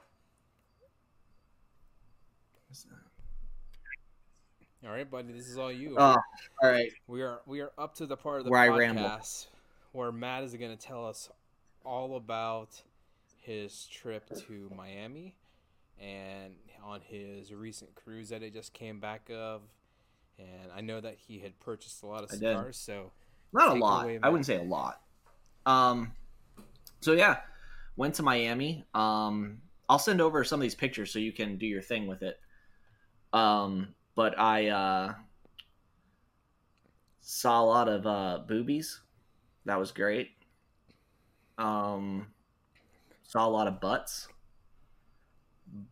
[4.86, 5.94] All right, buddy, this is all you.
[5.96, 6.16] Oh,
[6.62, 6.90] all right.
[7.06, 9.46] we are we are up to the part of the Where I podcast
[9.92, 11.30] where Matt is going to tell us
[11.84, 12.80] all about
[13.36, 15.34] his trip to Miami
[16.00, 19.62] and on his recent cruise that he just came back of.
[20.38, 23.12] And I know that he had purchased a lot of cigars, so
[23.52, 24.08] Not a lot.
[24.22, 25.00] I wouldn't say a lot.
[25.64, 26.12] Um,
[27.00, 27.38] so yeah,
[27.96, 28.84] went to Miami.
[28.94, 32.22] Um, I'll send over some of these pictures so you can do your thing with
[32.22, 32.40] it.
[33.32, 35.14] Um, but I uh,
[37.20, 39.00] saw a lot of uh, boobies.
[39.66, 40.30] That was great.
[41.58, 42.26] Um,
[43.22, 44.28] saw a lot of butts.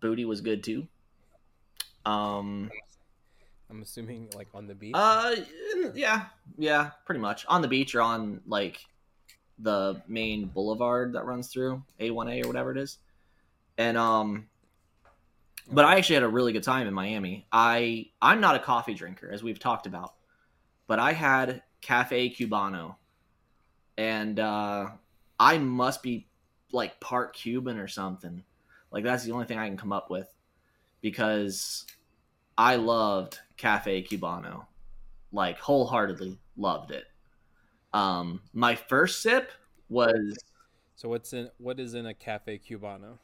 [0.01, 0.87] Booty was good too.
[2.05, 2.71] Um,
[3.71, 4.93] I'm assuming like on the beach.
[4.95, 5.37] uh,
[5.95, 6.27] yeah,
[6.59, 8.85] yeah, pretty much on the beach or on like
[9.59, 12.99] the main boulevard that runs through A1A or whatever it is.
[13.79, 14.47] And um,
[15.71, 17.47] but I actually had a really good time in Miami.
[17.53, 20.15] I I'm not a coffee drinker as we've talked about,
[20.87, 22.97] but I had Cafe Cubano,
[23.97, 24.89] and uh,
[25.43, 26.29] I must be
[26.71, 28.45] like part Cuban or something.
[28.93, 30.33] Like that's the only thing I can come up with
[31.01, 31.85] because
[32.57, 34.67] I loved Cafe Cubano,
[35.33, 37.07] like wholeheartedly loved it.
[37.93, 39.51] Um, my first sip
[39.89, 40.39] was
[40.95, 43.19] So what's in what is in a cafe cubano?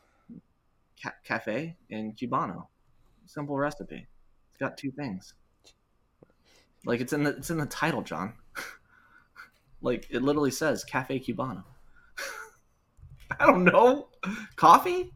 [1.00, 2.66] ca- cafe and Cubano.
[3.26, 4.08] Simple recipe.
[4.50, 5.34] It's got two things.
[6.84, 8.32] Like it's in the it's in the title, John.
[9.82, 11.62] like it literally says Cafe Cubano.
[13.40, 14.08] I don't know.
[14.56, 15.12] Coffee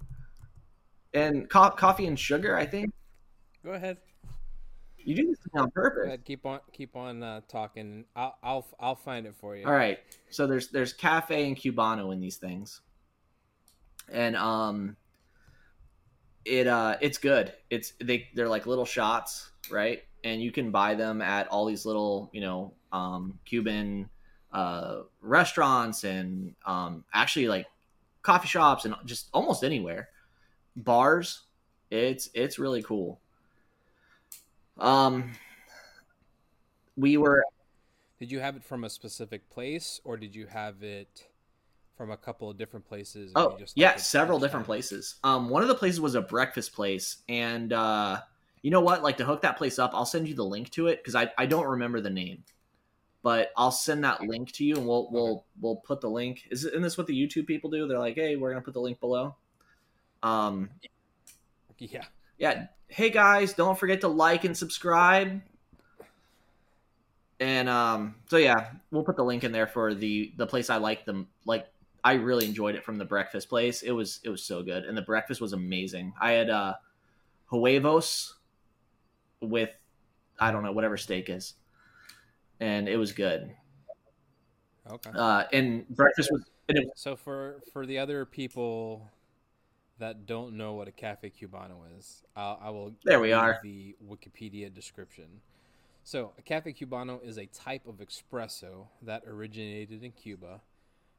[1.15, 2.57] and co- coffee and sugar.
[2.57, 2.93] I think
[3.65, 3.99] Go ahead.
[4.99, 6.07] you do this on Go purpose.
[6.07, 6.25] ahead.
[6.25, 8.05] Keep on keep on uh, talking.
[8.17, 9.67] I'll I'll I'll find it for you.
[9.67, 9.99] All right.
[10.31, 12.81] So there's there's cafe and cubano in these things.
[14.11, 14.97] And um
[16.45, 17.53] it uh it's good.
[17.71, 20.03] It's they they're like little shots, right?
[20.25, 24.09] And you can buy them at all these little, you know, um Cuban
[24.53, 27.67] uh restaurants and um actually like
[28.23, 30.09] coffee shops and just almost anywhere.
[30.77, 31.43] Bars.
[31.91, 33.21] It's it's really cool.
[34.79, 35.33] Um
[36.97, 37.45] we were
[38.19, 41.27] Did you have it from a specific place, or did you have it
[41.97, 43.33] from a couple of different places?
[43.37, 45.17] Oh, just yeah, several different places.
[45.25, 48.21] Um, one of the places was a breakfast place, and uh,
[48.63, 49.03] you know what?
[49.03, 51.31] Like to hook that place up, I'll send you the link to it because I,
[51.37, 52.45] I don't remember the name,
[53.23, 56.49] but I'll send that link to you, and we'll we'll we'll put the link.
[56.51, 57.87] Is isn't this what the YouTube people do?
[57.87, 59.37] They're like, hey, we're gonna put the link below.
[60.23, 60.71] Um,
[61.79, 62.05] Yeah.
[62.39, 62.67] yeah.
[62.89, 65.43] Hey guys, don't forget to like and subscribe.
[67.41, 70.77] and um, so yeah, we'll put the link in there for the the place I
[70.77, 71.29] like them.
[71.45, 71.67] Like
[72.05, 73.83] I really enjoyed it from the breakfast place.
[73.83, 76.13] It was it was so good, and the breakfast was amazing.
[76.21, 76.75] I had uh,
[77.51, 78.35] huevos
[79.41, 79.71] with
[80.39, 81.55] I don't know whatever steak is,
[82.63, 83.55] and it was good.
[84.89, 85.11] Okay.
[85.15, 89.11] Uh, and breakfast was and it, So for for the other people
[89.99, 92.95] that don't know what a cafe cubano is, I'll, I will.
[93.05, 93.59] There we are.
[93.63, 95.41] The Wikipedia description.
[96.05, 100.61] So a cafe cubano is a type of espresso that originated in Cuba.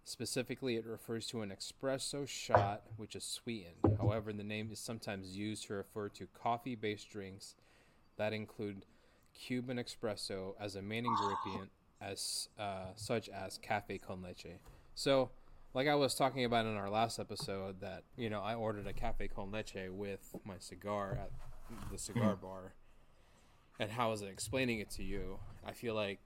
[0.06, 3.98] Specifically, it refers to an espresso shot which is sweetened.
[3.98, 7.56] However, the name is sometimes used to refer to coffee-based drinks
[8.18, 8.86] that include
[9.34, 11.70] Cuban espresso as a main ingredient,
[12.02, 14.60] as uh, such as cafe con leche.
[14.96, 15.32] So,
[15.74, 18.94] like I was talking about in our last episode, that you know I ordered a
[18.94, 21.32] cafe con leche with my cigar at
[21.92, 22.74] the cigar bar,
[23.80, 26.20] and how was I explaining it to you, I feel like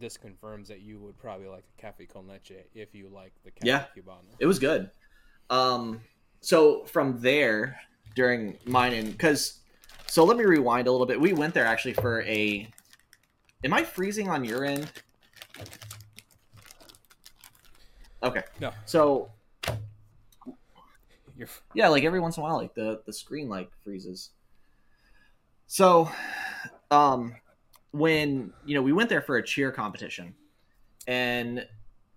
[0.00, 3.50] this confirms that you would probably like a cafe con leche if you like the
[3.50, 3.84] cafe Yeah.
[3.96, 4.34] cubano.
[4.38, 4.90] it was good.
[5.50, 6.02] Um,
[6.40, 7.80] so from there
[8.14, 9.60] during mine and because
[10.08, 11.20] so let me rewind a little bit.
[11.20, 12.68] We went there actually for a.
[13.64, 14.90] Am I freezing on your end?
[18.22, 19.30] Okay, No, so
[21.36, 24.30] you're yeah, like every once in a while, like the the screen like freezes.
[25.68, 26.10] So,
[26.90, 27.36] um,
[27.92, 30.34] when you know we went there for a cheer competition,
[31.06, 31.64] and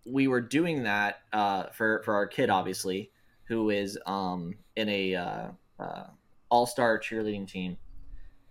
[0.05, 3.11] we were doing that uh, for for our kid, obviously,
[3.43, 5.47] who is um in a uh,
[5.79, 6.03] uh,
[6.49, 7.77] all star cheerleading team,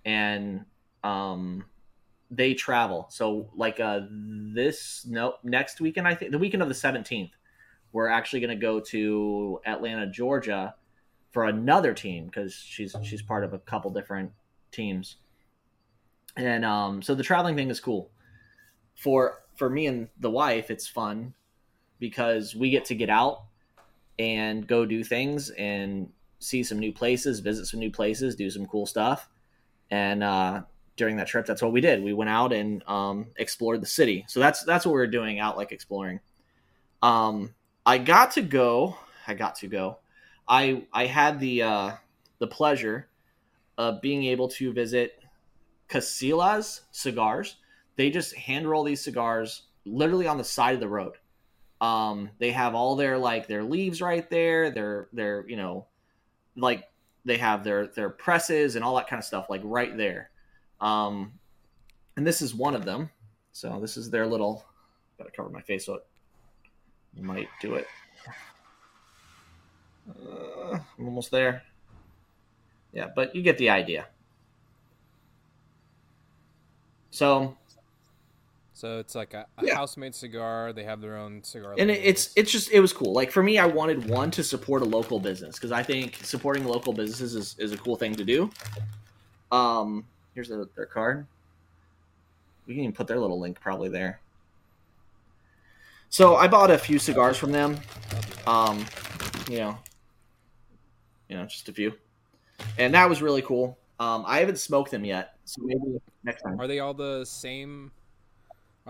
[0.05, 0.65] and
[1.05, 1.65] um
[2.31, 3.07] they travel.
[3.11, 7.33] So like uh this no next weekend, I think the weekend of the seventeenth,
[7.93, 10.75] we're actually going to go to Atlanta, Georgia,
[11.33, 14.33] for another team because she's she's part of a couple different
[14.71, 15.17] teams,
[16.37, 18.11] and um, so the traveling thing is cool.
[18.97, 21.35] For for me and the wife, it's fun
[21.99, 23.43] because we get to get out
[24.19, 28.67] and go do things and see some new places, visit some new places, do some
[28.67, 29.29] cool stuff,
[29.91, 30.63] and uh,
[30.97, 32.03] during that trip, that's what we did.
[32.03, 34.25] We went out and um, explored the city.
[34.29, 36.21] So that's that's what we were doing out, like exploring.
[37.03, 38.97] Um, I got to go.
[39.27, 39.99] I got to go.
[40.47, 41.93] I I had the uh,
[42.39, 43.09] the pleasure
[43.79, 45.19] of being able to visit
[45.89, 47.57] Casilas Cigars.
[47.97, 51.15] They just hand roll these cigars literally on the side of the road.
[51.81, 54.71] Um, they have all their like their leaves right there.
[54.71, 55.87] Their their you know,
[56.57, 56.85] like
[57.25, 60.31] they have their their presses and all that kind of stuff like right there.
[60.81, 61.33] Um,
[62.17, 63.11] and this is one of them.
[63.53, 64.65] So this is their little.
[65.19, 67.87] Gotta cover my face so it might do it.
[70.09, 71.63] Uh, I'm almost there.
[72.93, 74.07] Yeah, but you get the idea.
[77.11, 77.57] So,
[78.81, 79.75] so it's like a, a Yeah.
[79.75, 80.73] house-made cigar.
[80.73, 81.75] They have their own cigar.
[81.79, 82.05] and labels.
[82.07, 83.13] it's it's just it was cool.
[83.13, 86.65] Like for me, I wanted one to support a local business because I think supporting
[86.65, 88.51] local businesses is, is a cool thing to do.
[89.53, 91.27] Um, here's their, their card.
[92.67, 94.21] We can even put their little link probably there.
[96.09, 97.79] So I bought a few cigars from them.
[98.13, 98.49] I'll do that.
[98.49, 98.87] um
[99.51, 99.79] you know
[101.29, 101.93] you know just a few
[102.79, 106.61] and that was really cool um i haven't smoked them yet so maybe next time
[106.61, 107.91] Are they all the same?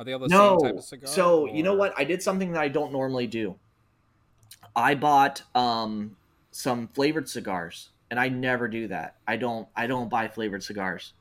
[0.01, 0.59] Are they all the no.
[0.59, 1.09] same type of cigar?
[1.09, 1.93] so you know what?
[1.95, 3.57] I did something that i don't normally do.
[4.75, 6.17] I bought um
[6.53, 9.17] some flavored cigars and i never do that.
[9.29, 11.13] I don't i don't buy flavored cigars.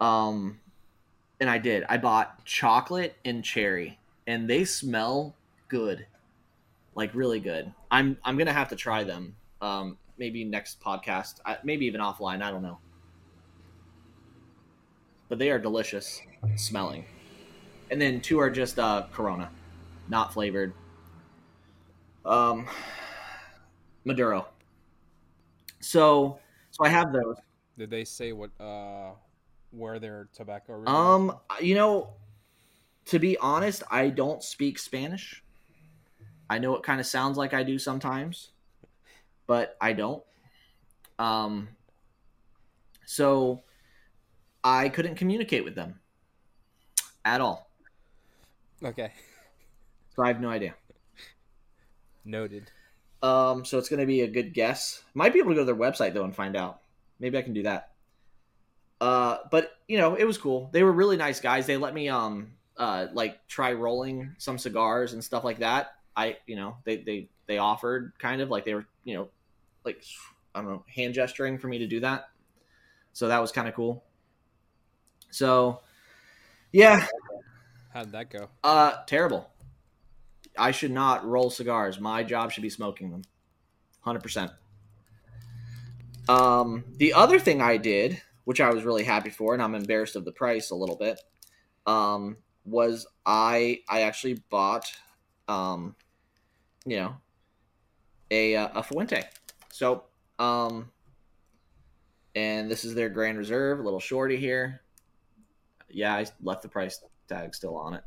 [0.00, 0.58] Um
[1.38, 1.84] and i did.
[1.88, 5.36] I bought chocolate and cherry and they smell
[5.68, 6.06] good.
[6.96, 7.72] Like really good.
[7.88, 11.34] I'm i'm gonna have to try them um maybe next podcast.
[11.46, 12.42] I, maybe even offline.
[12.42, 12.78] I don't know.
[15.28, 16.20] But they are delicious
[16.56, 17.04] smelling
[17.94, 19.48] and then two are just uh corona.
[20.08, 20.74] Not flavored.
[22.24, 22.66] Um
[24.04, 24.48] maduro.
[25.78, 26.40] So
[26.72, 27.36] so i have those.
[27.78, 29.12] Did they say what uh
[29.70, 32.14] where their tobacco originated um you know
[33.06, 35.44] to be honest i don't speak spanish.
[36.50, 38.50] I know it kind of sounds like i do sometimes
[39.46, 40.24] but i don't.
[41.20, 41.68] Um
[43.06, 43.62] so
[44.64, 46.00] i couldn't communicate with them
[47.24, 47.63] at all?
[48.84, 49.12] Okay,
[50.14, 50.74] so i have no idea
[52.24, 52.70] noted.
[53.22, 55.02] Um, so it's going to be a good guess.
[55.14, 56.80] Might be able to go to their website though and find out.
[57.18, 57.90] Maybe I can do that.
[59.00, 60.68] Uh, but you know, it was cool.
[60.72, 61.66] They were really nice guys.
[61.66, 65.94] They let me um uh like try rolling some cigars and stuff like that.
[66.16, 69.28] I you know they they they offered kind of like they were you know
[69.84, 70.02] like
[70.54, 72.28] I don't know hand gesturing for me to do that.
[73.12, 74.04] So that was kind of cool.
[75.30, 75.80] So
[76.72, 77.06] yeah,
[77.94, 78.48] How did that go?
[78.64, 79.48] Uh, terrible.
[80.58, 82.00] I should not roll cigars.
[82.00, 83.22] My job should be smoking them.
[84.04, 84.50] 100%.
[86.28, 90.16] Um, the other thing I did, which I was really happy for, and I'm embarrassed
[90.16, 91.20] of the price a little bit,
[91.86, 94.90] um, was I I actually bought,
[95.46, 95.94] um,
[96.84, 97.16] you know,
[98.30, 99.22] a uh, a Fuente.
[99.70, 100.04] So,
[100.38, 100.90] um,
[102.34, 104.80] and this is their Grand Reserve, a little shorty here.
[105.90, 108.04] Yeah, I left the price tag still on it.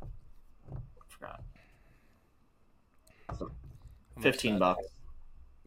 [1.08, 1.44] Forgot.
[3.30, 3.50] How
[4.22, 4.86] Fifteen bucks.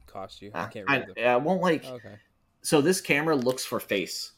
[0.07, 0.51] Cost you?
[0.55, 1.20] I Uh, can't I, read the.
[1.20, 1.84] yeah, I won't like.
[1.84, 2.16] Okay.
[2.62, 4.32] So this camera looks for face.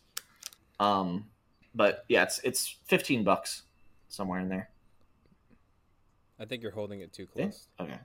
[0.81, 1.27] Um,
[1.75, 3.63] but yeah, it's it's fifteen bucks
[4.09, 4.69] somewhere in there.
[6.39, 7.45] I think you're holding it too Yeah?
[7.45, 7.69] close.
[7.81, 7.99] Okay,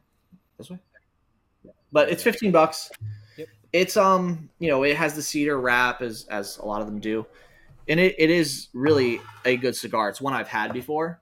[0.57, 0.79] this way.
[1.91, 2.91] But it's fifteen bucks.
[3.37, 3.47] Yep.
[3.73, 6.99] It's um, you know, it has the cedar wrap as as a lot of them
[6.99, 7.25] do,
[7.87, 10.09] and it, it is really a good cigar.
[10.09, 11.21] It's one I've had before,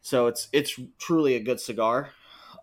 [0.00, 2.10] so it's it's truly a good cigar.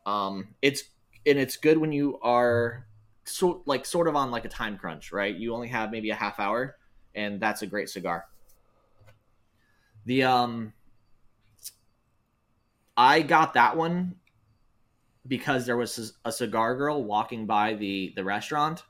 [0.06, 0.84] Um, it's
[1.26, 2.86] and it's good when you are
[3.26, 5.36] so like sort of on like a time crunch, right?
[5.36, 6.78] You only have maybe a half hour,
[7.14, 8.26] and that's a great cigar.
[10.06, 10.74] The um,
[12.98, 14.20] I got that one
[15.28, 18.84] because there was a cigar girl walking by the the restaurant,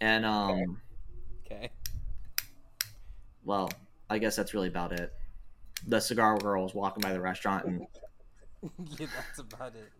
[0.00, 0.80] and um.
[3.46, 3.70] Well,
[4.10, 5.12] I guess that's really about it.
[5.86, 7.86] The cigar girl was walking by the restaurant, and
[8.98, 9.90] yeah, that's about it.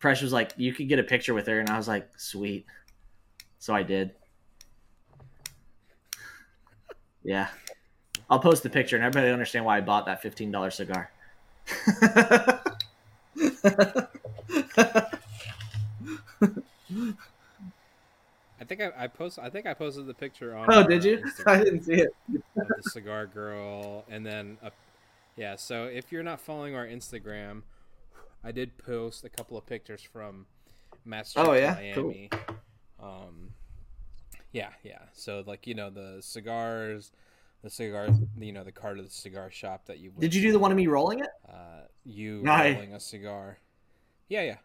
[0.00, 2.66] Presh was like, "You could get a picture with her," and I was like, "Sweet."
[3.58, 4.12] So I did.
[7.22, 7.48] Yeah,
[8.28, 11.10] I'll post the picture, and everybody understand why I bought that fifteen dollar cigar.
[18.64, 19.38] I think I, I post.
[19.38, 20.66] I think I posted the picture on.
[20.72, 21.18] oh, did you?
[21.36, 22.14] Instagram I didn't see it.
[22.28, 24.72] the cigar girl, and then a,
[25.36, 25.56] yeah.
[25.56, 27.60] So if you're not following our Instagram,
[28.42, 30.46] I did post a couple of pictures from
[31.34, 31.74] trip Oh, yeah?
[31.74, 32.30] Miami.
[32.98, 33.50] Um,
[34.52, 35.00] yeah, yeah.
[35.12, 37.12] So like you know the cigars,
[37.62, 38.08] the cigar,
[38.38, 40.10] you know the card of the cigar shop that you.
[40.18, 41.28] Did you do the one of me rolling it?
[41.46, 42.76] Uh, you Nice.
[42.76, 43.58] rolling a cigar.
[44.30, 44.56] Yeah, yeah.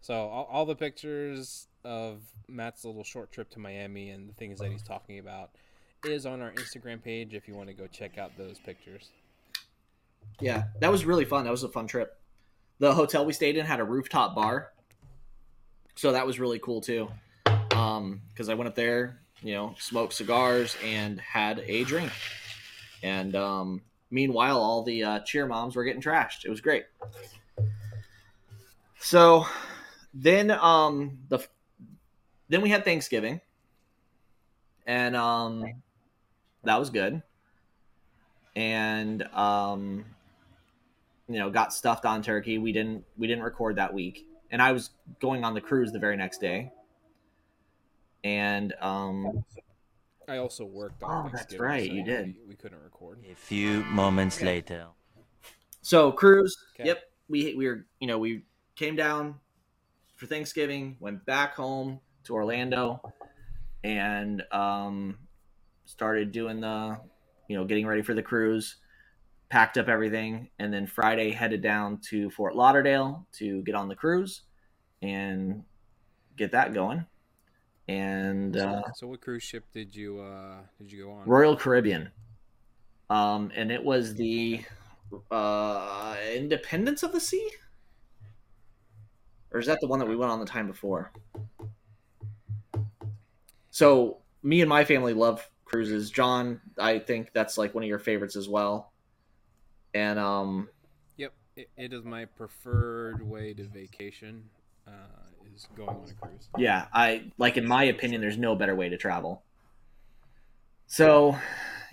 [0.00, 2.18] So all, all the pictures of
[2.48, 5.50] Matt's little short trip to Miami and the things that he's talking about
[6.04, 9.10] is on our Instagram page if you want to go check out those pictures.
[10.40, 11.44] Yeah, that was really fun.
[11.44, 12.18] That was a fun trip.
[12.78, 14.72] The hotel we stayed in had a rooftop bar,
[15.94, 17.08] so that was really cool too.
[17.74, 22.12] Um, because I went up there, you know, smoked cigars and had a drink,
[23.02, 26.44] and um, meanwhile, all the uh, cheer moms were getting trashed.
[26.44, 26.84] It was great.
[28.98, 29.46] So,
[30.12, 31.38] then um the
[32.48, 33.40] then we had Thanksgiving,
[34.86, 35.64] and um
[36.64, 37.22] that was good,
[38.54, 40.04] and um
[41.28, 44.70] you know got stuffed on turkey we didn't we didn't record that week and i
[44.70, 44.90] was
[45.20, 46.70] going on the cruise the very next day
[48.24, 49.44] and um
[50.28, 52.26] I also worked on Oh, that's right, so you did.
[52.26, 53.20] We, we couldn't record.
[53.30, 54.86] A few moments later.
[55.82, 56.86] so cruise Okay.
[56.88, 58.42] yep we we were you know we
[58.76, 59.36] came down
[60.16, 63.00] for thanksgiving went back home to orlando
[63.84, 65.18] and um
[65.84, 66.98] started doing the
[67.48, 68.76] you know getting ready for the cruise
[69.48, 73.94] packed up everything and then friday headed down to fort lauderdale to get on the
[73.94, 74.42] cruise
[75.02, 75.62] and
[76.36, 77.06] get that going
[77.88, 81.26] and uh, So what cruise ship did you uh did you go on?
[81.26, 82.10] Royal Caribbean.
[83.08, 84.64] Um, and it was the
[85.30, 87.48] uh, Independence of the Sea,
[89.52, 91.12] or is that the one that we went on the time before?
[93.76, 96.10] So me and my family love cruises.
[96.10, 98.90] John, I think that's like one of your favorites as well.
[99.92, 100.70] And um,
[101.18, 104.44] Yep, it, it is my preferred way to vacation.
[104.88, 104.92] Uh,
[105.54, 106.48] is going on a cruise.
[106.56, 109.42] yeah, I like in my opinion, there's no better way to travel.
[110.86, 111.36] So,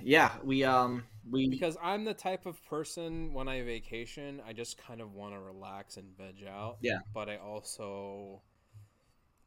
[0.02, 4.78] yeah, we um we Because I'm the type of person when I vacation, I just
[4.78, 6.78] kind of want to relax and veg out.
[6.80, 7.00] Yeah.
[7.14, 8.42] But I also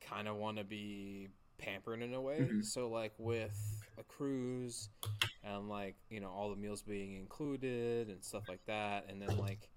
[0.07, 2.39] kind of want to be pampered in a way.
[2.41, 2.65] Mhm.
[2.65, 4.89] So like with a cruise
[5.43, 9.37] and like, you know, all the meals being included and stuff like that and then
[9.39, 9.69] like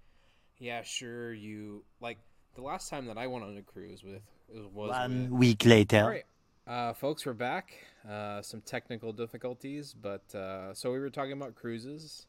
[0.58, 2.18] yeah, sure you like
[2.54, 5.64] the last time that I went on a cruise with it was One with week
[5.64, 6.02] later.
[6.02, 6.26] all right,
[6.66, 7.72] uh, folks, we're back.
[8.08, 12.26] Uh, some technical difficulties, but uh, so we were talking about cruises.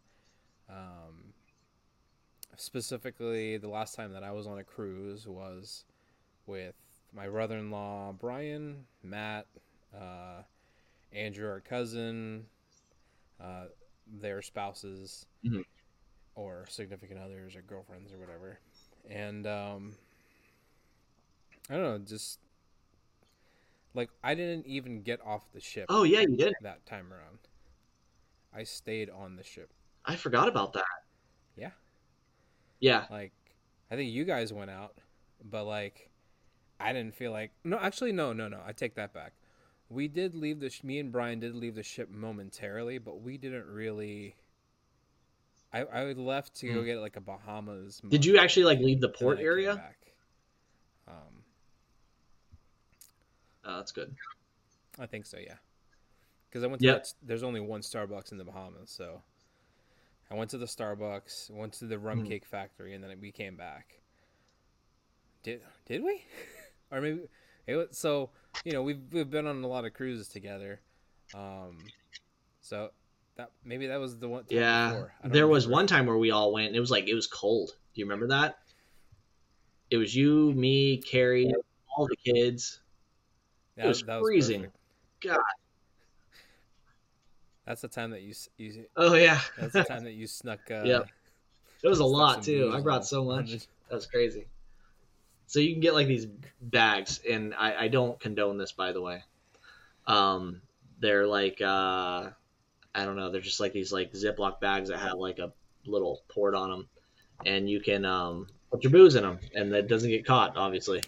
[0.69, 1.33] Um,
[2.55, 5.83] specifically, the last time that I was on a cruise was
[6.45, 6.75] with
[7.13, 9.47] my brother-in-law Brian, Matt,
[9.97, 10.43] uh,
[11.11, 12.45] Andrew, our cousin,
[13.39, 13.65] uh,
[14.07, 15.65] their spouses Mhm.
[16.35, 18.59] or significant others or girlfriends or whatever.
[19.09, 19.95] And um,
[21.69, 22.39] I don't know, just
[23.93, 26.53] like I didn't even get off the ship Oh yeah, you did.
[26.61, 27.39] that time around.
[28.53, 29.71] I stayed on the ship.
[30.05, 30.85] I forgot about that.
[31.55, 31.71] Yeah.
[32.79, 33.05] Yeah.
[33.09, 33.33] Like,
[33.89, 34.97] I think you guys went out,
[35.43, 36.09] but like,
[36.81, 37.51] I didn't feel like.
[37.63, 38.59] No, actually, no, no, no.
[38.65, 39.33] I take that back.
[39.89, 40.69] We did leave the.
[40.69, 44.35] sh- Me and Brian did leave the ship momentarily, but we didn't really.
[45.73, 46.85] I I left to go Hmm.
[46.85, 48.01] get like a Bahamas.
[48.09, 49.73] Did you actually like leave the port then I came area?
[51.07, 51.43] Um,
[53.65, 54.15] Oh, that's good.
[54.99, 55.55] I think so, yeah.
[56.49, 56.95] Because I went to Yep.
[57.05, 59.21] that, there's only one Starbucks in the Bahamas, so
[60.29, 62.27] I went to the Starbucks, went to the rum Mhm.
[62.27, 64.01] cake factory, and then we came back.
[65.43, 66.23] Did did we?
[66.91, 67.21] or maybe
[67.67, 68.29] it was, so
[68.63, 70.81] you know we've we've been on a lot of cruises together,
[71.33, 71.77] um,
[72.59, 72.91] so
[73.37, 74.43] that maybe that was the one.
[74.49, 75.05] Yeah.
[75.23, 75.79] There was remember.
[75.79, 77.69] one time where we all went and it was like it was cold.
[77.93, 78.57] Do you remember that?
[79.89, 81.51] It was you, me, Carrie,
[81.97, 82.79] all the kids.
[83.75, 84.61] That, was that freezing.
[84.61, 84.77] perfect.
[85.21, 85.39] God.
[87.65, 88.85] That's the time that you you.
[88.95, 89.39] Oh yeah.
[89.57, 90.59] That's the time that you snuck.
[90.69, 91.07] Uh, Yep.
[91.83, 92.71] It was a lot too.
[92.73, 93.51] I brought so much.
[93.51, 94.45] That was crazy.
[95.51, 96.27] So you can get like these
[96.61, 99.21] bags, and I, I don't condone this, by the way.
[100.07, 100.61] Um,
[101.01, 102.29] they're like uh,
[102.95, 105.51] I don't know, they're just like these like Ziploc bags that have like a
[105.85, 106.89] little port on them,
[107.45, 110.55] and you can um put your booze in them, and that doesn't get caught.
[110.55, 111.01] Obviously,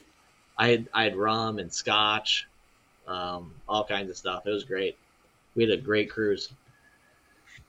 [0.57, 2.45] I had I had rum and scotch,
[3.07, 4.45] um, all kinds of stuff.
[4.45, 4.97] It was great.
[5.55, 6.51] We had a great cruise.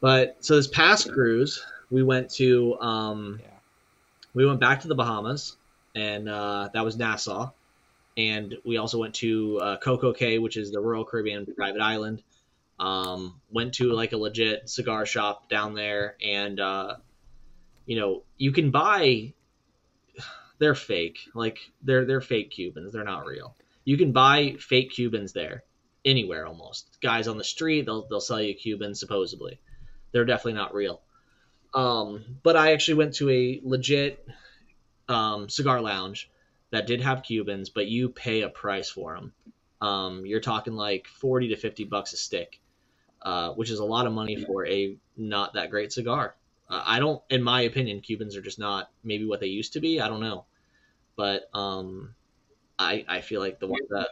[0.01, 3.47] But so this past cruise, we went to um, Yeah.
[4.35, 5.57] we went back to the Bahamas,
[5.95, 7.51] and uh, that was Nassau.
[8.17, 12.23] And we also went to uh, Coco Cay, which is the Royal Caribbean private island.
[12.79, 16.97] Um, went to like a legit cigar shop down there, and uh,
[17.87, 19.33] you know you can buy.
[20.59, 22.93] They're fake, like they're they're fake Cubans.
[22.93, 23.57] They're not real.
[23.85, 25.65] You can buy fake Cubans there,
[26.05, 26.99] anywhere almost.
[27.03, 29.59] Guys on the street, they'll they'll sell you Cubans supposedly.
[30.13, 31.01] They're definitely not real.
[31.75, 34.25] Um, but I actually went to a legit
[35.09, 36.31] um, cigar lounge
[36.71, 39.33] that did have Cubans, but you pay a price for them.
[39.81, 42.61] Um, you're talking like forty to fifty bucks a stick,
[43.23, 46.35] uh, which is a lot of money for a not that great cigar.
[46.69, 49.81] Uh, I don't, in my opinion, Cubans are just not maybe what they used to
[49.81, 50.01] be.
[50.01, 50.47] I don't know,
[51.17, 52.15] but um,
[52.79, 54.09] I I feel like the one that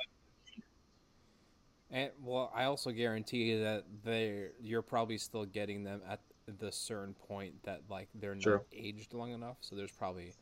[1.92, 6.20] And well, I also guarantee you that they you're probably still getting them at
[6.58, 9.56] the certain point that like they're not aged long enough.
[9.60, 10.32] So there's probably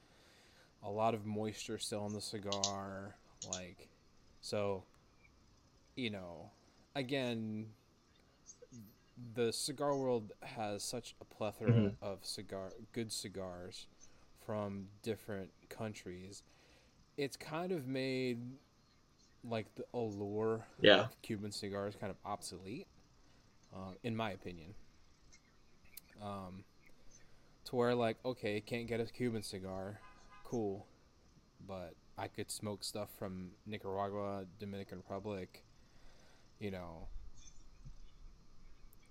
[0.82, 3.16] a lot of moisture still in the cigar.
[3.42, 3.88] Like,
[4.40, 4.84] so
[5.96, 6.50] you know,
[6.94, 7.66] again,
[9.34, 11.96] the cigar world has such a plethora Mhm.
[12.00, 13.86] of cigar good cigars
[14.44, 16.42] from different countries.
[17.16, 18.38] It's kind of made
[19.44, 21.08] like the allure Yeah.
[21.08, 22.86] of Cuban cigars kind of obsolete,
[23.74, 24.74] um, in my opinion.
[26.22, 26.64] Um,
[27.64, 30.00] to where like, okay, can't get a Cuban cigar,
[30.50, 30.86] cool,
[31.66, 35.64] but I could smoke stuff from Nicaragua, Dominican Republic,
[36.58, 37.06] you know,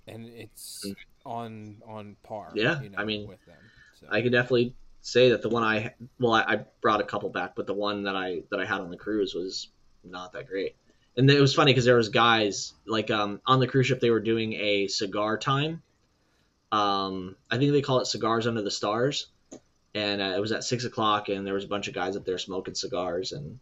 [0.07, 0.85] and it's
[1.25, 2.51] on on par.
[2.55, 3.55] Yeah, you know, I mean, with them.
[3.99, 4.07] So.
[4.11, 7.55] I could definitely say that the one I well I, I brought a couple back,
[7.55, 9.69] but the one that I that I had on the cruise was
[10.03, 10.75] not that great.
[11.17, 14.11] And it was funny because there was guys like um, on the cruise ship they
[14.11, 15.81] were doing a cigar time.
[16.71, 19.27] Um, I think they call it cigars under the stars,
[19.95, 22.25] and uh, it was at six o'clock, and there was a bunch of guys up
[22.25, 23.59] there smoking cigars, and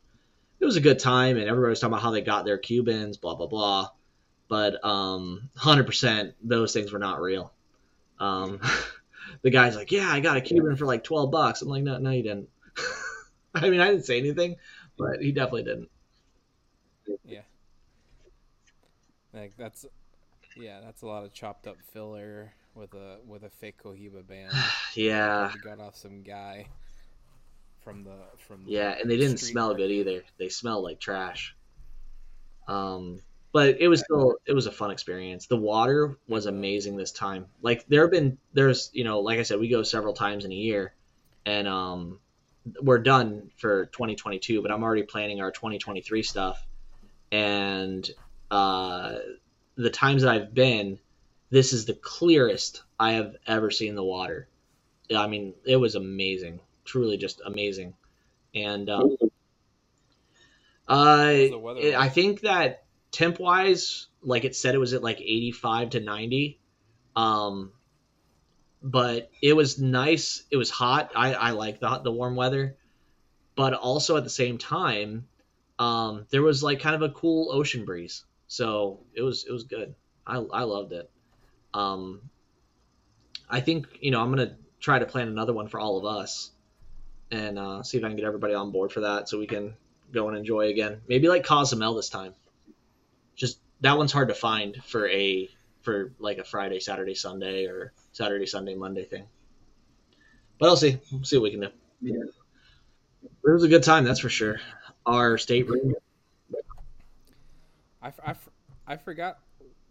[0.59, 3.17] it was a good time, and everybody was talking about how they got their Cubans,
[3.17, 3.89] blah blah blah.
[4.49, 7.53] But um, hundred percent, those things were not real.
[8.19, 8.59] Um,
[9.41, 11.97] the guy's like, "Yeah, I got a Cuban for like twelve bucks." I'm like, "No,
[11.97, 12.49] no, you didn't."
[13.55, 14.57] I mean, I didn't say anything,
[14.97, 15.89] but he definitely didn't.
[17.23, 17.41] Yeah,
[19.34, 19.86] like that's,
[20.57, 24.51] yeah, that's a lot of chopped up filler with a with a fake Cohiba band.
[24.93, 26.65] Yeah, got off some guy
[27.84, 28.15] from the
[28.47, 30.23] from the yeah, and they didn't smell good either.
[30.38, 31.55] They smelled like trash.
[32.67, 33.19] Um,
[33.53, 35.47] but it was still it was a fun experience.
[35.47, 37.45] The water was amazing this time.
[37.61, 40.51] Like there have been there's you know like I said we go several times in
[40.51, 40.93] a year,
[41.45, 42.19] and um,
[42.82, 44.61] we're done for 2022.
[44.61, 46.65] But I'm already planning our 2023 stuff,
[47.32, 48.09] and
[48.49, 49.15] uh,
[49.75, 50.99] the times that I've been,
[51.49, 54.47] this is the clearest I have ever seen the water.
[55.15, 57.95] I mean, it was amazing, truly just amazing,
[58.53, 59.03] and uh,
[60.87, 64.93] uh, How's the weather it- I think that temp wise, like it said, it was
[64.93, 66.59] at like 85 to 90.
[67.15, 67.73] Um,
[68.81, 70.43] but it was nice.
[70.51, 71.11] It was hot.
[71.15, 72.77] I, I like the the warm weather,
[73.55, 75.27] but also at the same time,
[75.79, 78.25] um, there was like kind of a cool ocean breeze.
[78.47, 79.95] So it was it was good.
[80.25, 81.09] I I loved it.
[81.78, 82.21] Um,
[83.47, 86.49] I think you know I'm gonna try to plan another one for all of us,
[87.30, 89.75] and uh, see if I can get everybody on board for that, so we can
[90.11, 91.01] go and enjoy again.
[91.07, 92.34] Maybe like Cozumel this time.
[93.36, 95.49] Just that one's hard to find for a
[95.84, 99.25] for like a Friday, Saturday, Sunday, or Saturday, Sunday, Monday thing.
[100.57, 100.97] But I'll see.
[101.11, 101.69] We'll see what we can do.
[102.01, 102.23] Yeah.
[103.23, 104.59] It was a good time, that's for sure.
[105.05, 105.93] Our state room.
[108.01, 108.36] I, I,
[108.88, 109.39] I forgot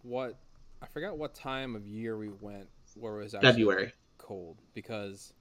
[0.02, 0.36] what
[0.82, 3.92] I forgot what time of year we went where it was actually February.
[4.18, 5.32] cold because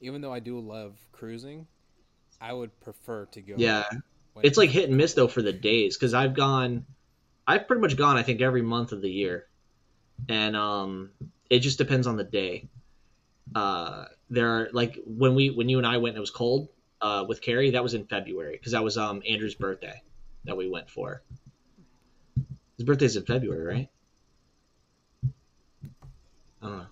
[0.00, 1.66] even though I do love cruising,
[2.40, 3.54] I would prefer to go.
[3.56, 3.84] Yeah.
[4.42, 6.86] It's like hit and miss though for the days because I've gone,
[7.46, 9.46] I've pretty much gone I think every month of the year,
[10.28, 11.10] and um,
[11.50, 12.68] it just depends on the day.
[13.54, 16.68] Uh, there are like when we when you and I went and it was cold
[17.00, 20.02] uh, with Carrie that was in February because that was um Andrew's birthday
[20.44, 21.22] that we went for.
[22.78, 23.88] His birthday's in February, right?
[26.62, 26.86] I don't know.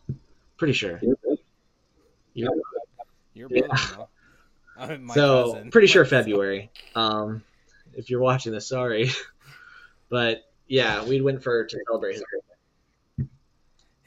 [0.57, 1.01] Pretty sure.
[1.03, 2.51] your
[3.35, 3.67] Yeah.
[3.67, 4.09] brother, though.
[4.77, 5.71] Uh, my so cousin.
[5.71, 6.71] pretty sure February.
[6.95, 7.43] Um,
[7.95, 9.11] if you're watching this, sorry,
[10.09, 12.25] but yeah, we went for to celebrate his
[13.17, 13.31] birthday.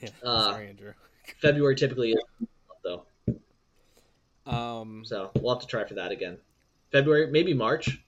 [0.01, 0.93] Yeah, uh, sorry, Andrew.
[1.41, 2.24] February typically is
[2.84, 3.03] though,
[4.45, 6.38] Um, so we'll have to try for that again.
[6.91, 7.99] February, maybe March.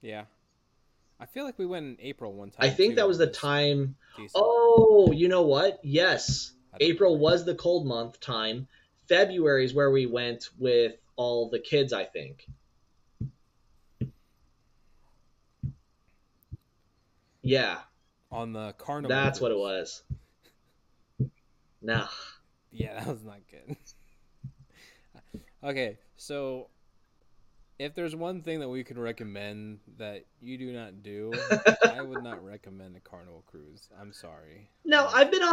[0.00, 0.24] yeah,
[1.20, 2.66] I feel like we went in April one time.
[2.66, 2.96] I think too.
[2.96, 3.96] that was the time.
[4.16, 4.32] decent.
[4.34, 5.80] Oh, you know what?
[5.82, 8.68] Yes, April was the cold month time.
[9.08, 11.92] February is where we went with all the kids.
[11.92, 12.46] I think.
[17.42, 17.78] Yeah,
[18.30, 19.08] on the carnival.
[19.08, 20.02] that's what it was.
[21.80, 22.06] No.
[22.70, 23.76] Yeah, that was not good.
[25.64, 26.68] okay, so
[27.78, 31.32] if there's one thing that we can recommend that you do not do,
[31.82, 33.88] I would not recommend a carnival cruise.
[34.00, 34.68] I'm sorry.
[34.84, 35.52] No, um, I've been on.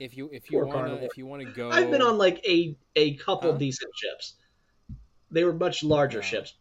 [0.00, 1.06] If you if you Poor wanna Carnival.
[1.06, 3.58] if you wanna go, I've been on like a a couple Huh?
[3.58, 4.34] decent ships.
[5.30, 6.22] They were much larger No.
[6.22, 6.54] ships.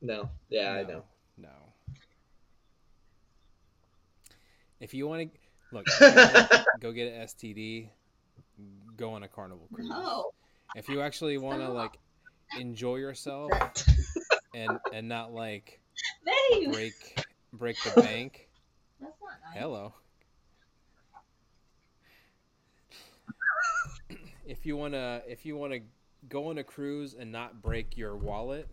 [0.00, 1.02] No, yeah, I know.
[1.36, 1.48] No.
[4.80, 5.38] If you want to
[5.72, 7.90] look, if you wanna go get an STD.
[8.96, 9.88] Go on a carnival cruise.
[9.88, 10.30] No.
[10.74, 11.98] If you actually want to like
[12.58, 13.52] enjoy yourself
[14.54, 15.80] and and not like
[16.24, 16.72] Babe.
[16.72, 18.48] break break the bank.
[19.00, 19.62] That's not nice.
[19.62, 19.94] Hello.
[24.46, 25.80] if you wanna if you wanna
[26.28, 28.68] go on a cruise and not break your wallet,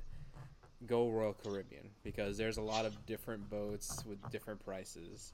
[0.85, 5.33] go Royal Caribbean because there's a lot of different boats with different prices.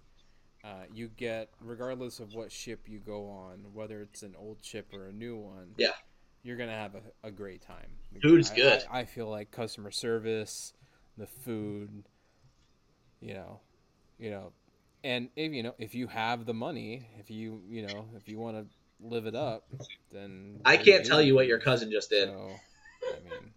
[0.63, 4.87] Uh, you get regardless of what ship you go on, whether it's an old ship
[4.93, 5.73] or a new one.
[5.77, 5.89] Yeah.
[6.43, 7.91] You're gonna have a, a great time.
[8.21, 8.83] Food's I- good.
[8.91, 10.73] I, I feel like customer service,
[11.17, 12.03] the food,
[13.19, 13.59] you know,
[14.17, 14.51] you know,
[15.03, 18.39] and if you know if you have the money, if you you know if you
[18.39, 18.65] want to
[19.07, 19.65] live it up,
[20.11, 22.29] then I can't to tell you what your cousin just did.
[22.29, 22.59] So,
[23.07, 23.53] I mean,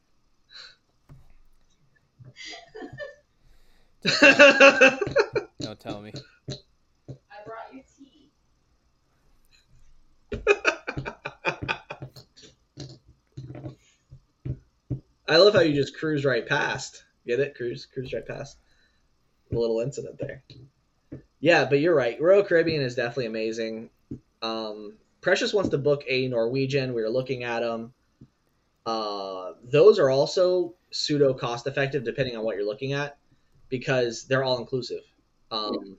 [5.61, 6.13] don't tell me.
[6.51, 8.31] I brought you tea.
[15.29, 17.05] I love how you just cruise right past.
[17.27, 17.55] Get it?
[17.55, 18.59] Cruise, cruise right past.
[19.53, 20.43] A little incident there.
[21.41, 22.21] Yeah, but you're right.
[22.21, 23.91] Royal Caribbean is definitely amazing.
[24.43, 26.93] Um, Precious wants to book a Norwegian.
[26.95, 27.95] We were looking at them.
[28.85, 33.17] Uh, those are also pseudo cost effective, depending on what you're looking at,
[33.71, 35.03] because they're all inclusive.
[35.51, 35.97] Um,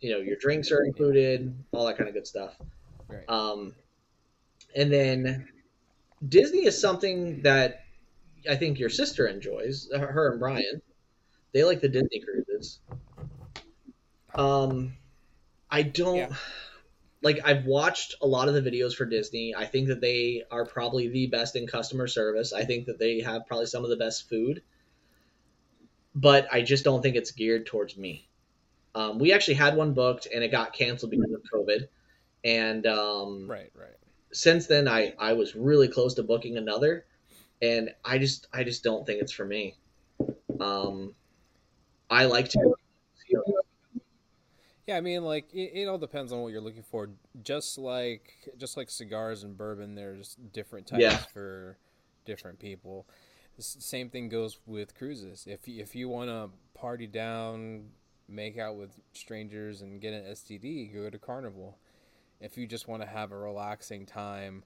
[0.00, 2.56] you know, your drinks are included, all that kind of good stuff.
[3.08, 3.28] Right.
[3.28, 3.74] Um,
[4.74, 5.48] and then
[6.28, 7.84] Disney is something that
[8.48, 9.88] I think your sister enjoys.
[9.92, 10.82] her- Her and Brian,
[11.52, 12.80] they like the Disney cruises.
[14.34, 14.94] Um,
[15.70, 16.34] I don't Yeah.
[17.22, 17.40] like.
[17.44, 19.54] I've watched a lot of the videos for Disney.
[19.54, 22.52] I think that they are probably the best in customer service.
[22.52, 24.62] I think that they have probably some of the best food,
[26.14, 28.28] but I just don't think it's geared towards me.
[28.94, 31.88] Um, we actually had one booked and it got canceled because of COVID,
[32.44, 33.70] and um, Right.
[33.74, 33.96] Right.
[34.32, 37.06] since then I, I was really close to booking another
[37.62, 39.74] and I just I just don't think it's for me.
[40.60, 41.14] Um
[42.10, 42.74] I like to
[44.86, 47.10] Yeah, I mean, like it, it all depends on what you're looking for.
[47.42, 51.16] Just like just like cigars and bourbon, there's different types Yeah.
[51.18, 51.76] for
[52.24, 53.06] different people.
[53.58, 55.44] Same thing goes with cruises.
[55.46, 57.88] If you, if you want to party down,
[58.28, 61.76] make out with strangers, and get an STD, go to Carnival.
[62.40, 64.62] If you just want to have a relaxing time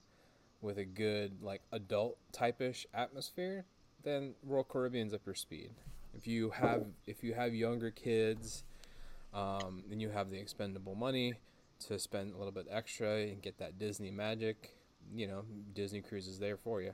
[0.63, 3.65] with a good like adult type-ish atmosphere,
[4.03, 5.71] then Royal Caribbean's up your speed.
[6.15, 8.63] If you have if you have younger kids,
[9.33, 11.33] um, then you have the expendable money
[11.87, 14.75] to spend a little bit extra and get that Disney magic.
[15.13, 15.43] You know,
[15.75, 16.93] Disney Cruise is there for you.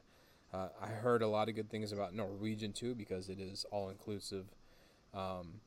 [0.52, 3.90] Uh, I heard a lot of good things about Norwegian too because it is all
[3.90, 4.46] inclusive.
[5.14, 5.62] Um,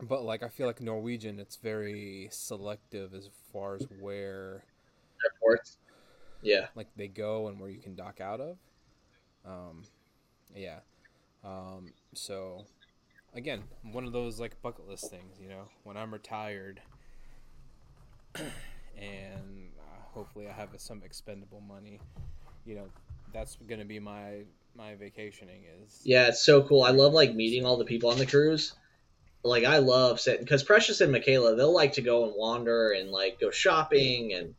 [0.00, 4.64] but like I feel like Norwegian, it's very selective as far as where
[5.24, 5.78] Airports.
[6.42, 6.66] Yeah.
[6.74, 8.56] like they go and where you can dock out of.
[9.46, 9.82] Um,
[10.54, 10.80] yeah.
[11.44, 12.64] Um, so
[13.34, 16.80] again, one of those like bucket list things, you know, when I'm retired
[18.34, 22.00] and uh, hopefully I have some expendable money,
[22.64, 22.86] you know,
[23.32, 24.42] that's going to be my
[24.76, 26.82] my vacationing is Yeah, it's so cool.
[26.82, 28.74] I love like meeting all the people on the cruise.
[29.44, 33.10] Like I love sitting because Precious and Michaela they'll like to go and wander and
[33.10, 34.54] like go shopping and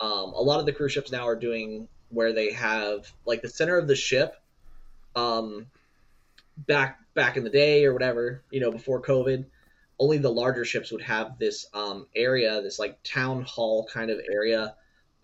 [0.00, 3.48] um, a lot of the cruise ships now are doing where they have like the
[3.48, 4.34] center of the ship
[5.16, 5.66] um,
[6.56, 9.44] back back in the day or whatever you know before COVID
[9.98, 14.18] only the larger ships would have this um, area this like town hall kind of
[14.30, 14.74] area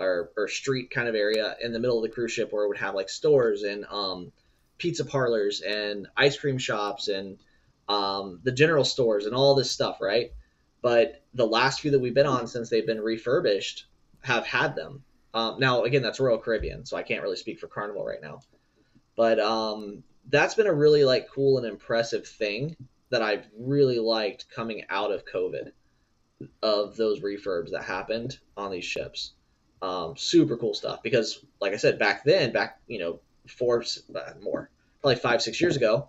[0.01, 2.69] or, or street kind of area in the middle of the cruise ship where it
[2.69, 4.33] would have like stores and um,
[4.79, 7.39] pizza parlors and ice cream shops and
[7.89, 10.33] um, the general stores and all this stuff, right?
[10.83, 13.87] But the last few that we've been on since they've been refurbished
[14.25, 15.05] have had them.
[15.35, 18.41] Um, now, again, that's Royal Caribbean, so I can't really speak for Carnival right now.
[19.17, 22.77] But um, that's been a really like cool and impressive thing
[23.11, 25.73] that I've really liked coming out of COVID
[26.63, 29.33] of those refurbs that happened on these ships.
[29.83, 34.31] Um, super cool stuff because, like I said, back then, back you know, four uh,
[34.41, 34.71] more,
[35.03, 36.09] probably five six years ago,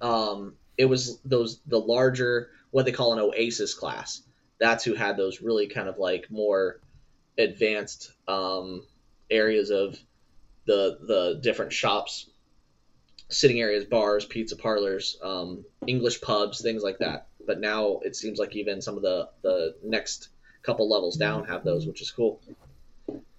[0.00, 4.22] um, it was those the larger what they call an Oasis class.
[4.58, 6.80] That's who had those really kind of like more
[7.38, 8.84] advanced um,
[9.30, 9.98] areas of
[10.66, 12.28] the the different shops,
[13.28, 17.28] sitting areas, bars, pizza parlors, um, English pubs, things like that.
[17.46, 20.28] But now it seems like even some of the the next
[20.62, 22.40] couple levels down have those, which is cool.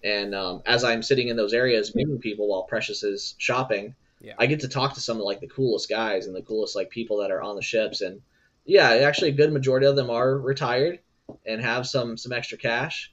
[0.04, 4.34] And um, as I'm sitting in those areas meeting people while Precious is shopping, Yeah.
[4.40, 6.90] I get to talk to some of like the coolest guys and the coolest like
[6.90, 8.02] people that are on the ships.
[8.02, 8.22] And
[8.66, 11.00] yeah, actually, a good majority of them are retired
[11.46, 13.12] and have some some extra cash,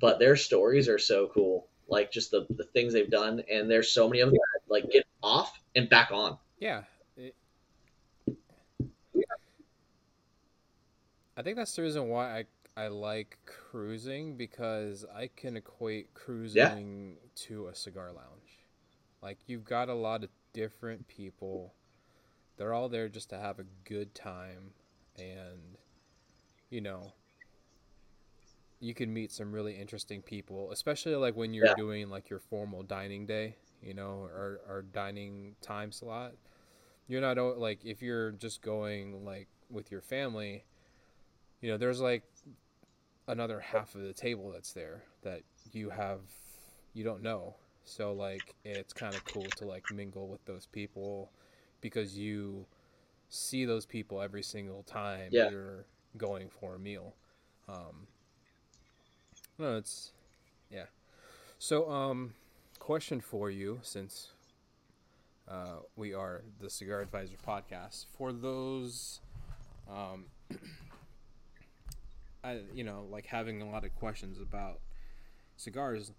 [0.00, 1.68] but their stories are so cool.
[1.88, 4.90] Like just the the things they've done, and there's so many of them that like
[4.90, 6.38] get off and back on.
[6.58, 6.82] Yeah.
[7.16, 7.34] It,
[11.36, 12.44] I think that's the reason why I
[12.84, 18.60] I like cruising because I can equate cruising to a cigar lounge.
[19.22, 21.74] Like you've got a lot of different people.
[22.56, 24.72] They're all there just to have a good time
[25.18, 25.76] and
[26.70, 27.12] you know
[28.82, 31.76] you can meet some really interesting people, especially like when you're Yeah.
[31.76, 36.34] doing like your formal dining day, you know, or, or dining time slot.
[37.08, 40.64] You're not like if you're just going like with your family,
[41.60, 42.24] you know, there's like
[43.28, 46.20] another half of the table that's there that you have
[46.94, 47.56] you don't know.
[47.84, 51.32] So like it's kind of cool to like mingle with those people
[51.80, 52.66] because you
[53.30, 55.42] see those people every single time Yeah.
[55.42, 57.16] you're going for a meal.
[57.68, 58.08] Um,
[59.58, 60.12] no, it's
[60.70, 60.86] yeah.
[61.58, 62.34] So um,
[62.78, 64.32] question for you since
[65.48, 69.20] uh, we are the Cigar Advisor podcast for those
[69.90, 70.26] um,
[72.44, 74.80] I, you know, like having a lot of questions about
[75.56, 76.12] cigars.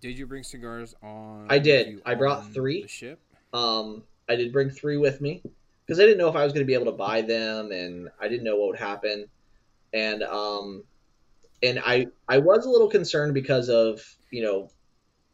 [0.00, 1.46] Did you bring cigars on?
[1.48, 2.00] I did.
[2.06, 2.86] I brought three.
[2.86, 3.18] Ship.
[3.52, 5.42] Um, I did bring three with me
[5.84, 8.08] because I didn't know if I was going to be able to buy them, and
[8.20, 9.26] I didn't know what would happen.
[9.92, 10.84] And um,
[11.66, 14.70] and I I was a little concerned because of you know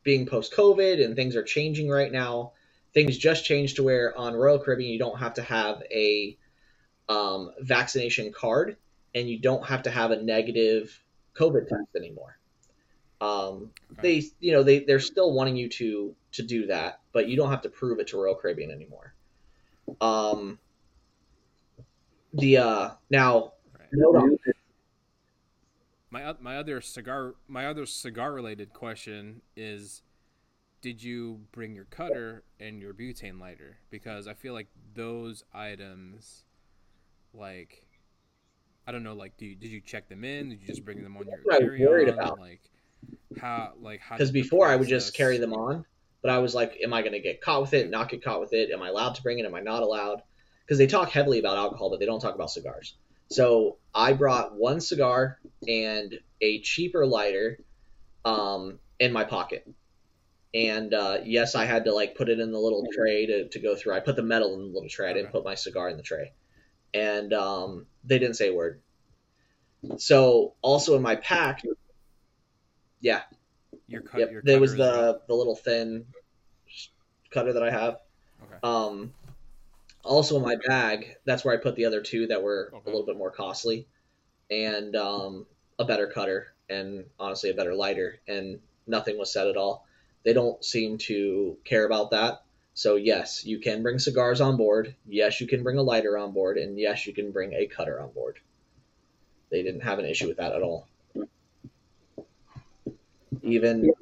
[0.02, 2.52] being post COVID and things are changing right now.
[2.94, 6.36] Things just changed to where on Royal Caribbean you don't have to have a
[7.08, 8.76] um, vaccination card,
[9.14, 11.02] and you don't have to have a negative
[11.34, 12.38] COVID test anymore.
[13.20, 13.70] Um,
[14.00, 17.50] they you know they they're still wanting you to to do that but you don't
[17.50, 19.14] have to prove it to royal caribbean anymore
[20.00, 20.58] um
[22.34, 23.88] the uh now Right.
[23.92, 24.38] note on-
[26.12, 30.02] My my other cigar my other cigar related question is,
[30.82, 33.78] did you bring your cutter and your butane lighter?
[33.90, 36.44] Because I feel like those items,
[37.32, 37.86] like,
[38.86, 40.50] I don't know, like, do you, did you check them in?
[40.50, 42.18] Did you just bring them on your That's what I was carry on?
[42.18, 42.38] about.
[42.38, 42.60] Like,
[43.40, 44.16] how like how?
[44.16, 45.84] because before i would just carry them on
[46.22, 47.90] but I was like, am I going to get caught with it?
[47.90, 48.70] Not get caught with it?
[48.70, 49.44] Am I allowed to bring it?
[49.44, 50.22] Am I not allowed?
[50.64, 52.94] Because they talk heavily about alcohol, but they don't talk about cigars.
[53.30, 57.58] So I brought one cigar and a cheaper lighter
[58.24, 59.66] um, in my pocket.
[60.54, 63.58] And uh, yes, I had to like put it in the little tray to, to
[63.60, 63.94] go through.
[63.94, 65.08] I put the metal in the little tray.
[65.10, 65.32] I didn't Okay.
[65.32, 66.32] put my cigar in the tray.
[66.94, 68.82] And um, they didn't say a word.
[69.96, 71.62] So also in my pack,
[73.00, 73.22] yeah,
[73.88, 74.20] Your cut.
[74.20, 76.06] yep, your there was the the little thin
[77.30, 77.96] cutter that I have.
[78.42, 78.58] Okay.
[78.62, 79.14] Um,
[80.04, 82.82] also in my bag, that's where I put the other two that were Okay.
[82.84, 83.86] a little bit more costly,
[84.50, 85.46] and um,
[85.78, 89.86] a better cutter, and honestly a better lighter, and nothing was said at all.
[90.24, 92.44] They don't seem to care about that.
[92.74, 94.94] So yes, you can bring cigars on board.
[95.06, 98.00] Yes, you can bring a lighter on board, and yes, you can bring a cutter
[98.00, 98.40] on board.
[99.50, 100.88] They didn't have an issue with that at all.
[103.42, 103.92] Even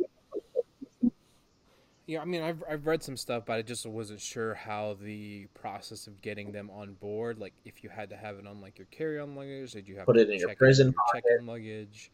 [2.11, 5.47] Yeah, I mean, I've I've read some stuff, but I just wasn't sure how the
[5.55, 7.39] process of getting them on board.
[7.39, 10.07] Like, if you had to have it on like your carry-on luggage, did you have
[10.07, 11.23] to Put it in your prison your pocket.
[11.29, 12.11] check-in luggage,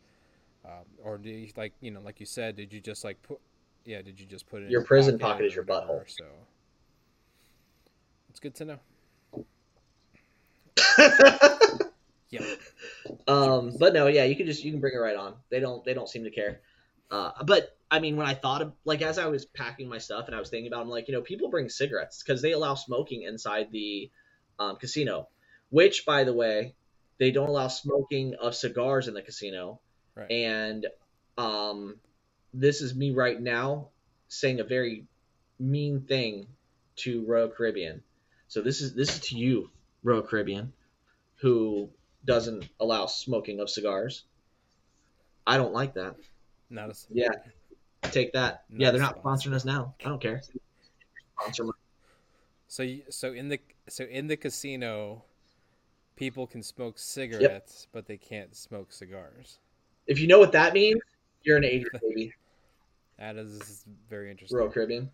[0.66, 3.40] um, or do you like you know, like you said, did you just like put?
[3.86, 4.66] Yeah, did you just put it?
[4.66, 6.04] in Your prison pocket or is your whatever?
[6.04, 6.10] butthole.
[6.18, 6.26] So
[8.28, 8.78] it's good to know.
[12.28, 12.44] Yeah.
[13.28, 15.36] um, but no, yeah, you can just you can bring it right on.
[15.48, 16.60] They don't they don't seem to care.
[17.10, 20.26] Uh, but I mean, when I thought of like as I was packing my stuff
[20.26, 22.52] and I was thinking about, it, I'm like, you know, people bring cigarettes because they
[22.52, 24.10] allow smoking inside the
[24.58, 25.28] um, casino,
[25.70, 26.74] which by the way,
[27.18, 29.80] they don't allow smoking of cigars in the casino.
[30.14, 30.30] Right.
[30.30, 30.86] And
[31.38, 31.96] um,
[32.52, 33.88] this is me right now
[34.28, 35.06] saying a very
[35.58, 36.46] mean thing
[36.96, 38.02] to Royal Caribbean.
[38.48, 39.70] So this is this is to you,
[40.02, 40.72] Royal Caribbean,
[41.36, 41.90] who
[42.24, 44.24] doesn't allow smoking of cigars.
[45.46, 46.16] I don't like that.
[46.70, 47.28] Not a Yeah,
[48.02, 48.64] take that.
[48.70, 49.94] Not yeah, they're not sponsoring us now.
[50.04, 50.42] I don't care.
[51.38, 51.72] Sponsor my-
[52.68, 55.24] So you, so in the so in the casino,
[56.16, 59.58] people can smoke cigarettes, but they can't smoke cigars.
[60.06, 61.00] If you know what that means,
[61.42, 62.32] you're an idiot, baby.
[63.18, 64.58] That is very interesting.
[64.58, 65.10] Royal Caribbean.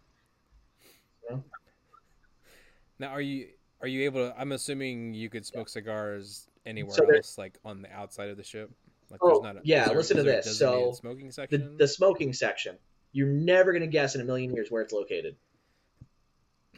[2.98, 3.48] Now, are you
[3.80, 4.40] are you able to?
[4.40, 8.44] I'm assuming you could smoke cigars anywhere So else, like on the outside of the
[8.44, 8.70] ship.
[9.12, 10.58] Like, Oh, a, yeah, there- listen to this.
[10.58, 12.78] So, smoking The, the smoking section.
[13.12, 15.36] You're never gonna guess in a million years where it's located.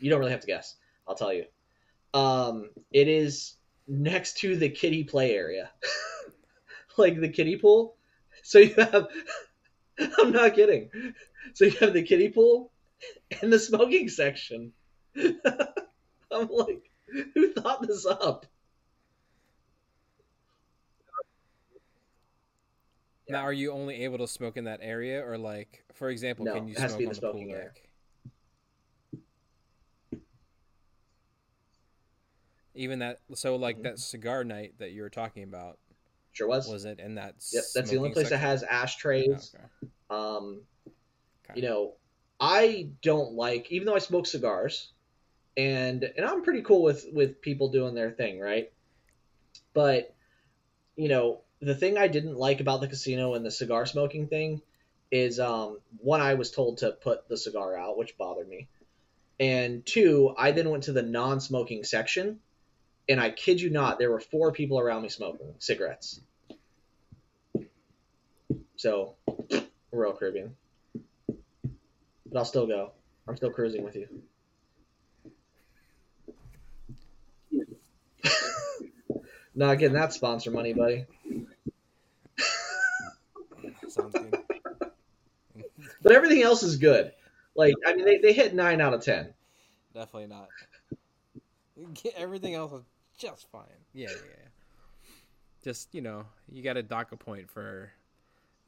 [0.01, 0.75] You don't really have to guess.
[1.07, 1.45] I'll tell you.
[2.13, 3.55] Um, it is
[3.87, 5.71] next to the kiddie play area,
[6.97, 7.95] like the kiddie pool.
[8.43, 9.07] So you have.
[10.19, 10.91] I'm not kidding.
[11.53, 12.73] So you have the kiddie pool
[13.41, 14.73] and the smoking section.
[15.17, 16.91] I'm like,
[17.35, 18.47] who thought this up?
[23.29, 26.55] Now, are you only able to smoke in that area, or like, for example, No,
[26.55, 27.65] can you it has to smoke on the pool smoking area.
[27.67, 27.89] deck?
[32.75, 33.83] Even that, so like Mhm.
[33.85, 35.79] that cigar night that you were talking about,
[36.33, 36.69] Sure was.
[36.69, 37.37] was it in that?
[37.53, 39.55] Yep, that's the only place that has ashtrays.
[39.55, 39.65] Okay.
[40.11, 40.61] Um,
[41.45, 41.61] Okay.
[41.61, 41.95] you know,
[42.41, 44.93] I don't like, even though I smoke cigars,
[45.57, 48.73] and and I'm pretty cool with with people doing their thing, right?
[49.73, 50.15] But
[50.97, 54.63] you know, the thing I didn't like about the casino and the cigar smoking thing
[55.11, 58.69] is, um, one, I was told to put the cigar out, which bothered me,
[59.41, 62.41] and two, I then went to the non-smoking section,
[63.09, 66.21] and I kid you not, there were four people around me smoking cigarettes.
[68.77, 69.15] So,
[69.93, 70.57] Royal Caribbean.
[70.93, 72.91] But I'll still go.
[73.27, 74.09] I'm still cruising with you.
[79.55, 81.07] Not getting that sponsor money, buddy.
[83.89, 84.37] Sounds good.
[86.03, 87.13] But everything else is good.
[87.55, 89.33] Like, I mean, they, they hit 9 out of 10.
[89.95, 90.49] Definitely not.
[92.03, 92.85] Get- Everything else is
[93.17, 93.63] just fine.
[93.93, 94.49] Yeah, yeah, yeah.
[95.63, 97.91] Just you know, you got to dock a point for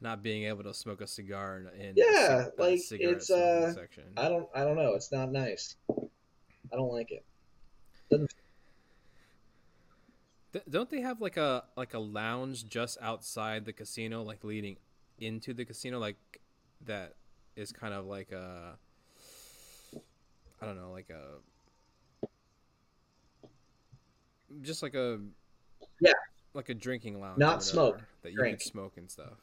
[0.01, 1.89] not being able to smoke a cigar in.
[1.89, 4.03] in Yeah, cig- like, cigarette it's, smoking uh, section.
[4.15, 4.93] I don't I don't know.
[4.95, 5.75] It's not nice.
[5.91, 7.23] I don't like it.
[10.57, 14.77] Th- don't they have like a like a lounge just outside the casino, like leading
[15.19, 16.17] into the casino, like
[16.85, 17.15] that
[17.55, 18.77] is kind of like a
[20.61, 21.39] I don't know, like a
[24.61, 25.19] just like a
[25.99, 26.13] Yeah.
[26.53, 28.59] like a drinking lounge, Not smoke, that you drink.
[28.59, 29.37] could smoke and stuff,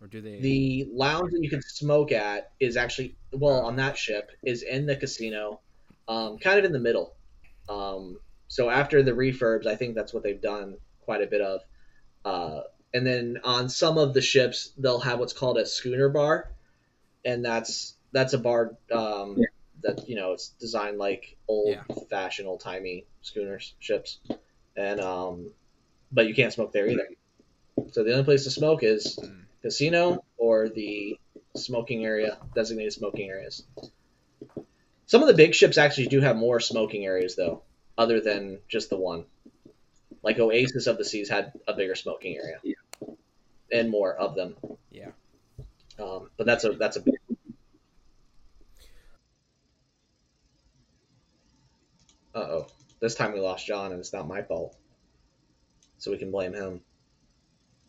[0.00, 0.40] or do they?
[0.40, 4.86] The lounge that you can smoke at is actually well on that ship is in
[4.86, 5.60] the casino,
[6.08, 7.14] um, kind of in the middle.
[7.68, 8.18] Um,
[8.50, 11.60] so after the refurbs, I think that's what they've done quite a bit of.
[12.24, 16.50] Uh, and then on some of the ships, they'll have what's called a schooner bar,
[17.24, 19.38] and that's that's a bar um,
[19.84, 21.84] that you know it's designed like old Yeah.
[22.10, 24.18] fashioned, old timey schooners, ships,
[24.76, 25.52] and um,
[26.10, 27.06] but you can't smoke there either.
[27.92, 29.44] So the only place to smoke is Mm.
[29.62, 31.16] casino or the
[31.56, 33.62] smoking area, designated smoking areas.
[35.06, 37.62] Some of the big ships actually do have more smoking areas though,
[38.00, 39.26] other than just the one.
[40.22, 42.56] Like Oasis of the Seas had a bigger smoking area,
[43.70, 44.56] and more of them.
[44.90, 45.10] Yeah.
[45.98, 47.14] Um, but that's a that's a big.
[52.34, 52.66] Uh oh.
[53.00, 54.74] This time we lost John, and it's not my fault.
[55.98, 56.80] So we can blame him.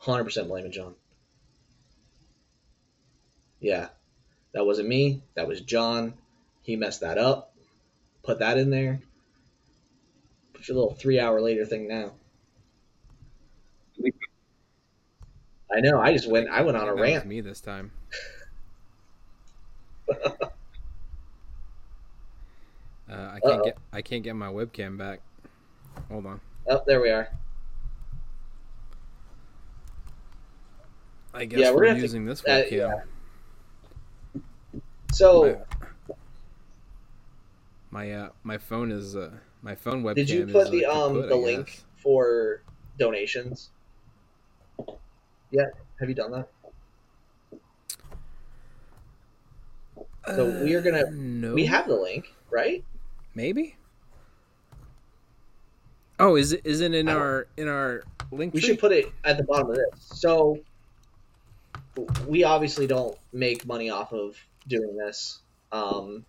[0.03, 0.95] 100% blaming John.
[3.59, 3.89] Yeah.
[4.53, 5.21] That wasn't me.
[5.35, 6.15] That was John.
[6.63, 7.53] He messed that up.
[8.23, 9.01] Put that in there.
[10.61, 12.11] Put your little three hour later thing now.
[15.75, 15.99] I know.
[15.99, 16.49] I just went.
[16.51, 17.25] I went on a That rant.
[17.25, 17.91] me this time.
[23.09, 23.63] Uh, I can't Uh-oh.
[23.65, 25.19] get I can't get my webcam back.
[26.09, 26.39] Hold on.
[26.69, 27.27] Oh, there we are.
[31.33, 32.71] I guess Yeah, we're we're, have to- using this uh, webcam.
[32.71, 34.41] yeah.
[35.11, 35.61] So,
[37.89, 39.31] My uh, my phone is uh,
[39.61, 40.15] my phone webcam.
[40.15, 42.61] did you put uh, the um kaput, the link for
[42.97, 43.69] donations?
[45.51, 45.65] Yeah.
[45.99, 46.49] Have you done that?
[50.35, 51.53] So we are gonna- Uh, no.
[51.53, 52.83] We have the link, right?
[53.33, 53.75] maybe.
[56.19, 58.53] Oh, is it isn't in our in our link?
[58.53, 58.69] We tree?
[58.69, 59.87] should put it at the bottom of this.
[59.99, 60.59] So
[62.27, 64.37] we obviously don't make money off of
[64.67, 65.39] doing this.
[65.71, 66.25] Um,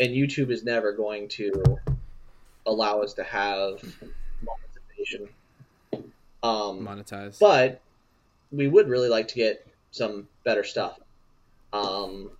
[0.00, 1.52] and YouTube is never going to
[2.66, 3.82] allow us to have
[4.42, 5.28] monetization.
[6.42, 7.38] Um, monetize.
[7.38, 7.80] but
[8.52, 10.98] we would really like to get some better stuff.
[11.72, 12.30] Um,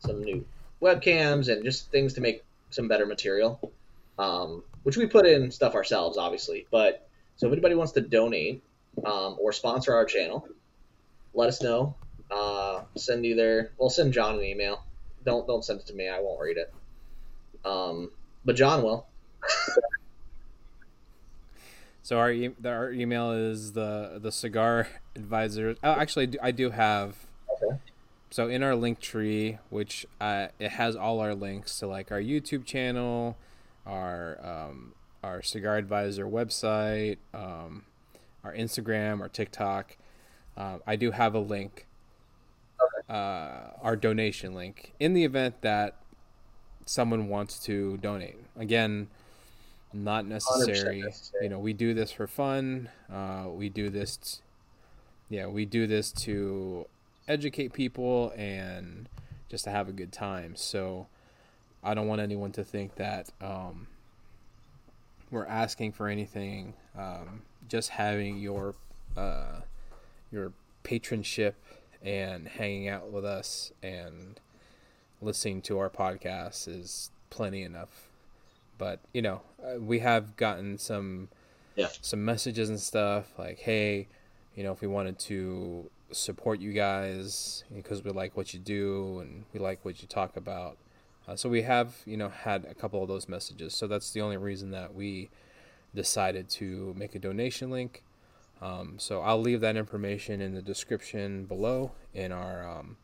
[0.00, 0.44] some new
[0.82, 3.72] webcams and just things to make some better material.
[4.18, 6.66] Um, which we put in stuff ourselves, obviously.
[6.70, 8.62] But so if anybody wants to donate
[9.04, 10.48] um, or sponsor our channel,
[11.34, 11.94] let us know.
[12.30, 14.84] Uh, send either well, send John an email.
[15.24, 16.08] Don't don't send it to me.
[16.08, 16.72] I won't read it.
[17.64, 18.10] Um,
[18.44, 19.06] but John will.
[22.06, 24.86] So our e- our email is the the cigar
[25.16, 25.74] advisor.
[25.82, 27.16] Oh, actually, I do, have.
[27.50, 27.80] Okay.
[28.30, 32.20] So in our link tree, which uh, it has all our links to like our
[32.20, 33.36] YouTube channel,
[33.84, 34.92] our um,
[35.24, 37.82] our cigar advisor website, um,
[38.44, 39.96] our Instagram, our TikTok.
[40.56, 41.88] Um, I do have a link,
[43.10, 45.96] uh, our donation link, in the event that
[46.84, 48.36] someone wants to donate.
[48.56, 49.08] Again,
[50.04, 51.02] not necessary.
[51.02, 51.44] necessary.
[51.44, 52.88] You know, we do this for fun.
[53.12, 54.16] Uh, we do this.
[54.16, 54.38] T-
[55.28, 56.86] yeah, we do this to
[57.28, 59.08] educate people and
[59.48, 60.54] just to have a good time.
[60.56, 61.06] So
[61.82, 63.86] I don't want anyone to think that um,
[65.30, 66.74] we're asking for anything.
[66.96, 68.74] Um, just having your
[69.16, 69.60] uh,
[70.30, 70.52] your
[70.84, 71.54] patronship
[72.02, 74.40] and hanging out with us and
[75.20, 78.08] listening to our podcast is plenty enough.
[78.78, 81.28] But you know, uh, we have gotten some
[81.76, 81.88] Yeah.
[82.00, 84.08] some messages and stuff like, "Hey,
[84.54, 89.18] you know, if we wanted to support you guys because we like what you do
[89.20, 90.78] and we like what you talk about."
[91.28, 93.74] Uh, so we have, you know, had a couple of those messages.
[93.74, 95.28] So that's the only reason that we
[95.94, 98.04] decided to make a donation link.
[98.62, 102.96] Um, so I'll leave that information in the description below in our um,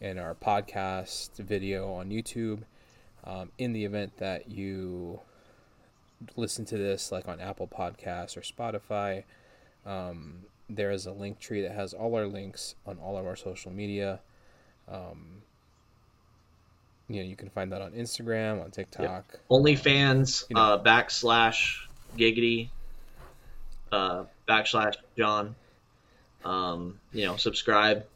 [0.00, 2.62] in our podcast video on YouTube.
[3.28, 5.20] Um, in the event that you
[6.34, 9.24] listen to this, like on Apple Podcasts or Spotify,
[9.84, 13.36] um, there is a link tree that has all our links on all of our
[13.36, 14.20] social media.
[14.90, 15.42] Um,
[17.08, 19.38] you know, you can find that on Instagram, on TikTok.
[19.50, 20.60] OnlyFans You know.
[20.62, 22.70] uh, backslash giggity
[23.92, 25.54] uh, backslash John.
[26.44, 28.06] Um, you know, subscribe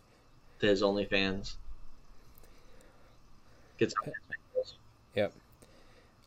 [0.61, 1.55] to his OnlyFans.
[3.79, 4.15] Yep.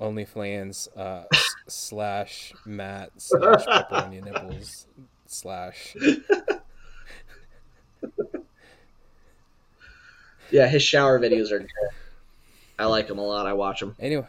[0.01, 1.23] OnlyFans uh,
[1.67, 4.87] slash Matt slash pepperoni nipples
[5.25, 5.95] slash.
[10.51, 11.69] yeah, his shower videos are good.
[12.77, 13.45] I like them a lot.
[13.47, 14.25] I watch them Anyway,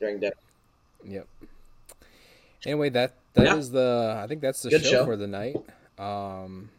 [0.00, 0.34] during dinner.
[1.06, 1.26] yep.
[2.64, 3.72] Anyway, that that is Yeah.
[3.80, 5.04] the I think that's the show, show.
[5.04, 5.56] for the night.
[5.98, 6.70] Um,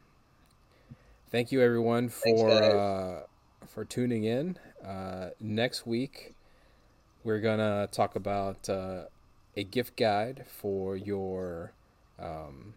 [1.31, 2.73] thank you everyone for guys.
[2.73, 3.21] uh,
[3.67, 4.57] for tuning in.
[4.85, 6.34] Uh, next week,
[7.25, 9.05] we're gonna talk about uh,
[9.57, 11.73] a gift guide for your
[12.19, 12.75] um,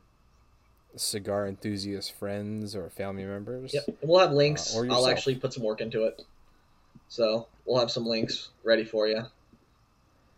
[0.96, 3.74] cigar enthusiast friends or family members.
[3.74, 3.98] Yep.
[4.02, 4.74] We'll have links.
[4.74, 6.22] Uh, or I'll actually put some work into it.
[7.08, 9.22] So we'll have some links ready for you.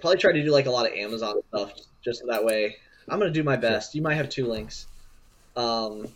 [0.01, 1.73] Probably try to do like a lot of Amazon stuff,
[2.05, 2.77] just that way.
[3.09, 3.95] I'm gonna do my best.
[3.95, 4.87] You might have two links,
[5.57, 6.07] um,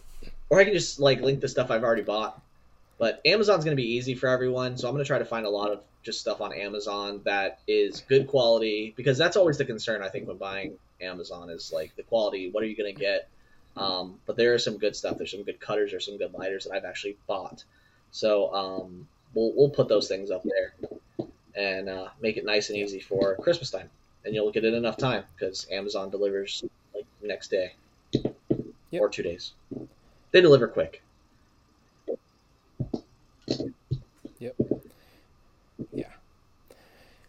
[0.50, 2.40] or I can just like link the stuff I've already bought.
[2.98, 5.70] But Amazon's gonna be easy for everyone, so I'm gonna try to find a lot
[5.70, 10.08] of just stuff on Amazon that is good quality because that's always the concern I
[10.08, 12.50] think when buying Amazon is like the quality.
[12.50, 13.28] What are you gonna get?
[13.76, 15.18] Um, but there is some good stuff.
[15.18, 15.90] There's some good cutters.
[15.90, 17.64] There's some good lighters that I've actually bought.
[18.12, 20.74] So um, we'll we'll put those things up there
[21.56, 23.90] and uh, make it nice and easy for Christmas time.
[24.24, 26.62] And you'll get it enough time because Amazon delivers
[26.94, 27.74] like next day
[28.90, 29.02] Yep.
[29.02, 29.52] or two days.
[30.30, 31.02] They deliver quick.
[34.38, 34.50] Yeah.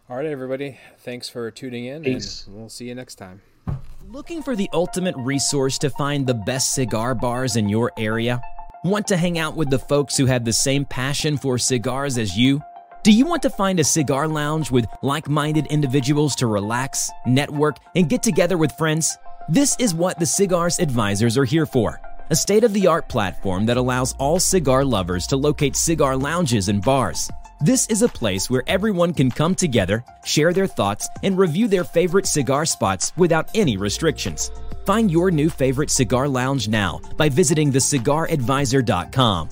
[0.09, 0.77] All right, everybody.
[0.99, 2.45] Thanks for tuning in, Peace.
[2.45, 3.41] and we'll see you next time.
[4.07, 8.39] Looking for the ultimate resource to find the best cigar bars in your area?
[8.83, 12.37] Want to hang out with the folks who have the same passion for cigars as
[12.37, 12.61] you?
[13.01, 17.77] Do you want to find a cigar lounge with like minded individuals to relax, network,
[17.95, 19.17] and get together with friends?
[19.49, 21.99] This is what the Cigars Advisors are here for
[22.29, 26.69] a state of the art platform that allows all cigar lovers to locate cigar lounges
[26.69, 27.29] and bars.
[27.61, 31.83] This is a place where everyone can come together, share their thoughts, and review their
[31.83, 34.51] favorite cigar spots without any restrictions.
[34.85, 39.49] Find your new favorite cigar lounge now by visiting thecigaradvisor.com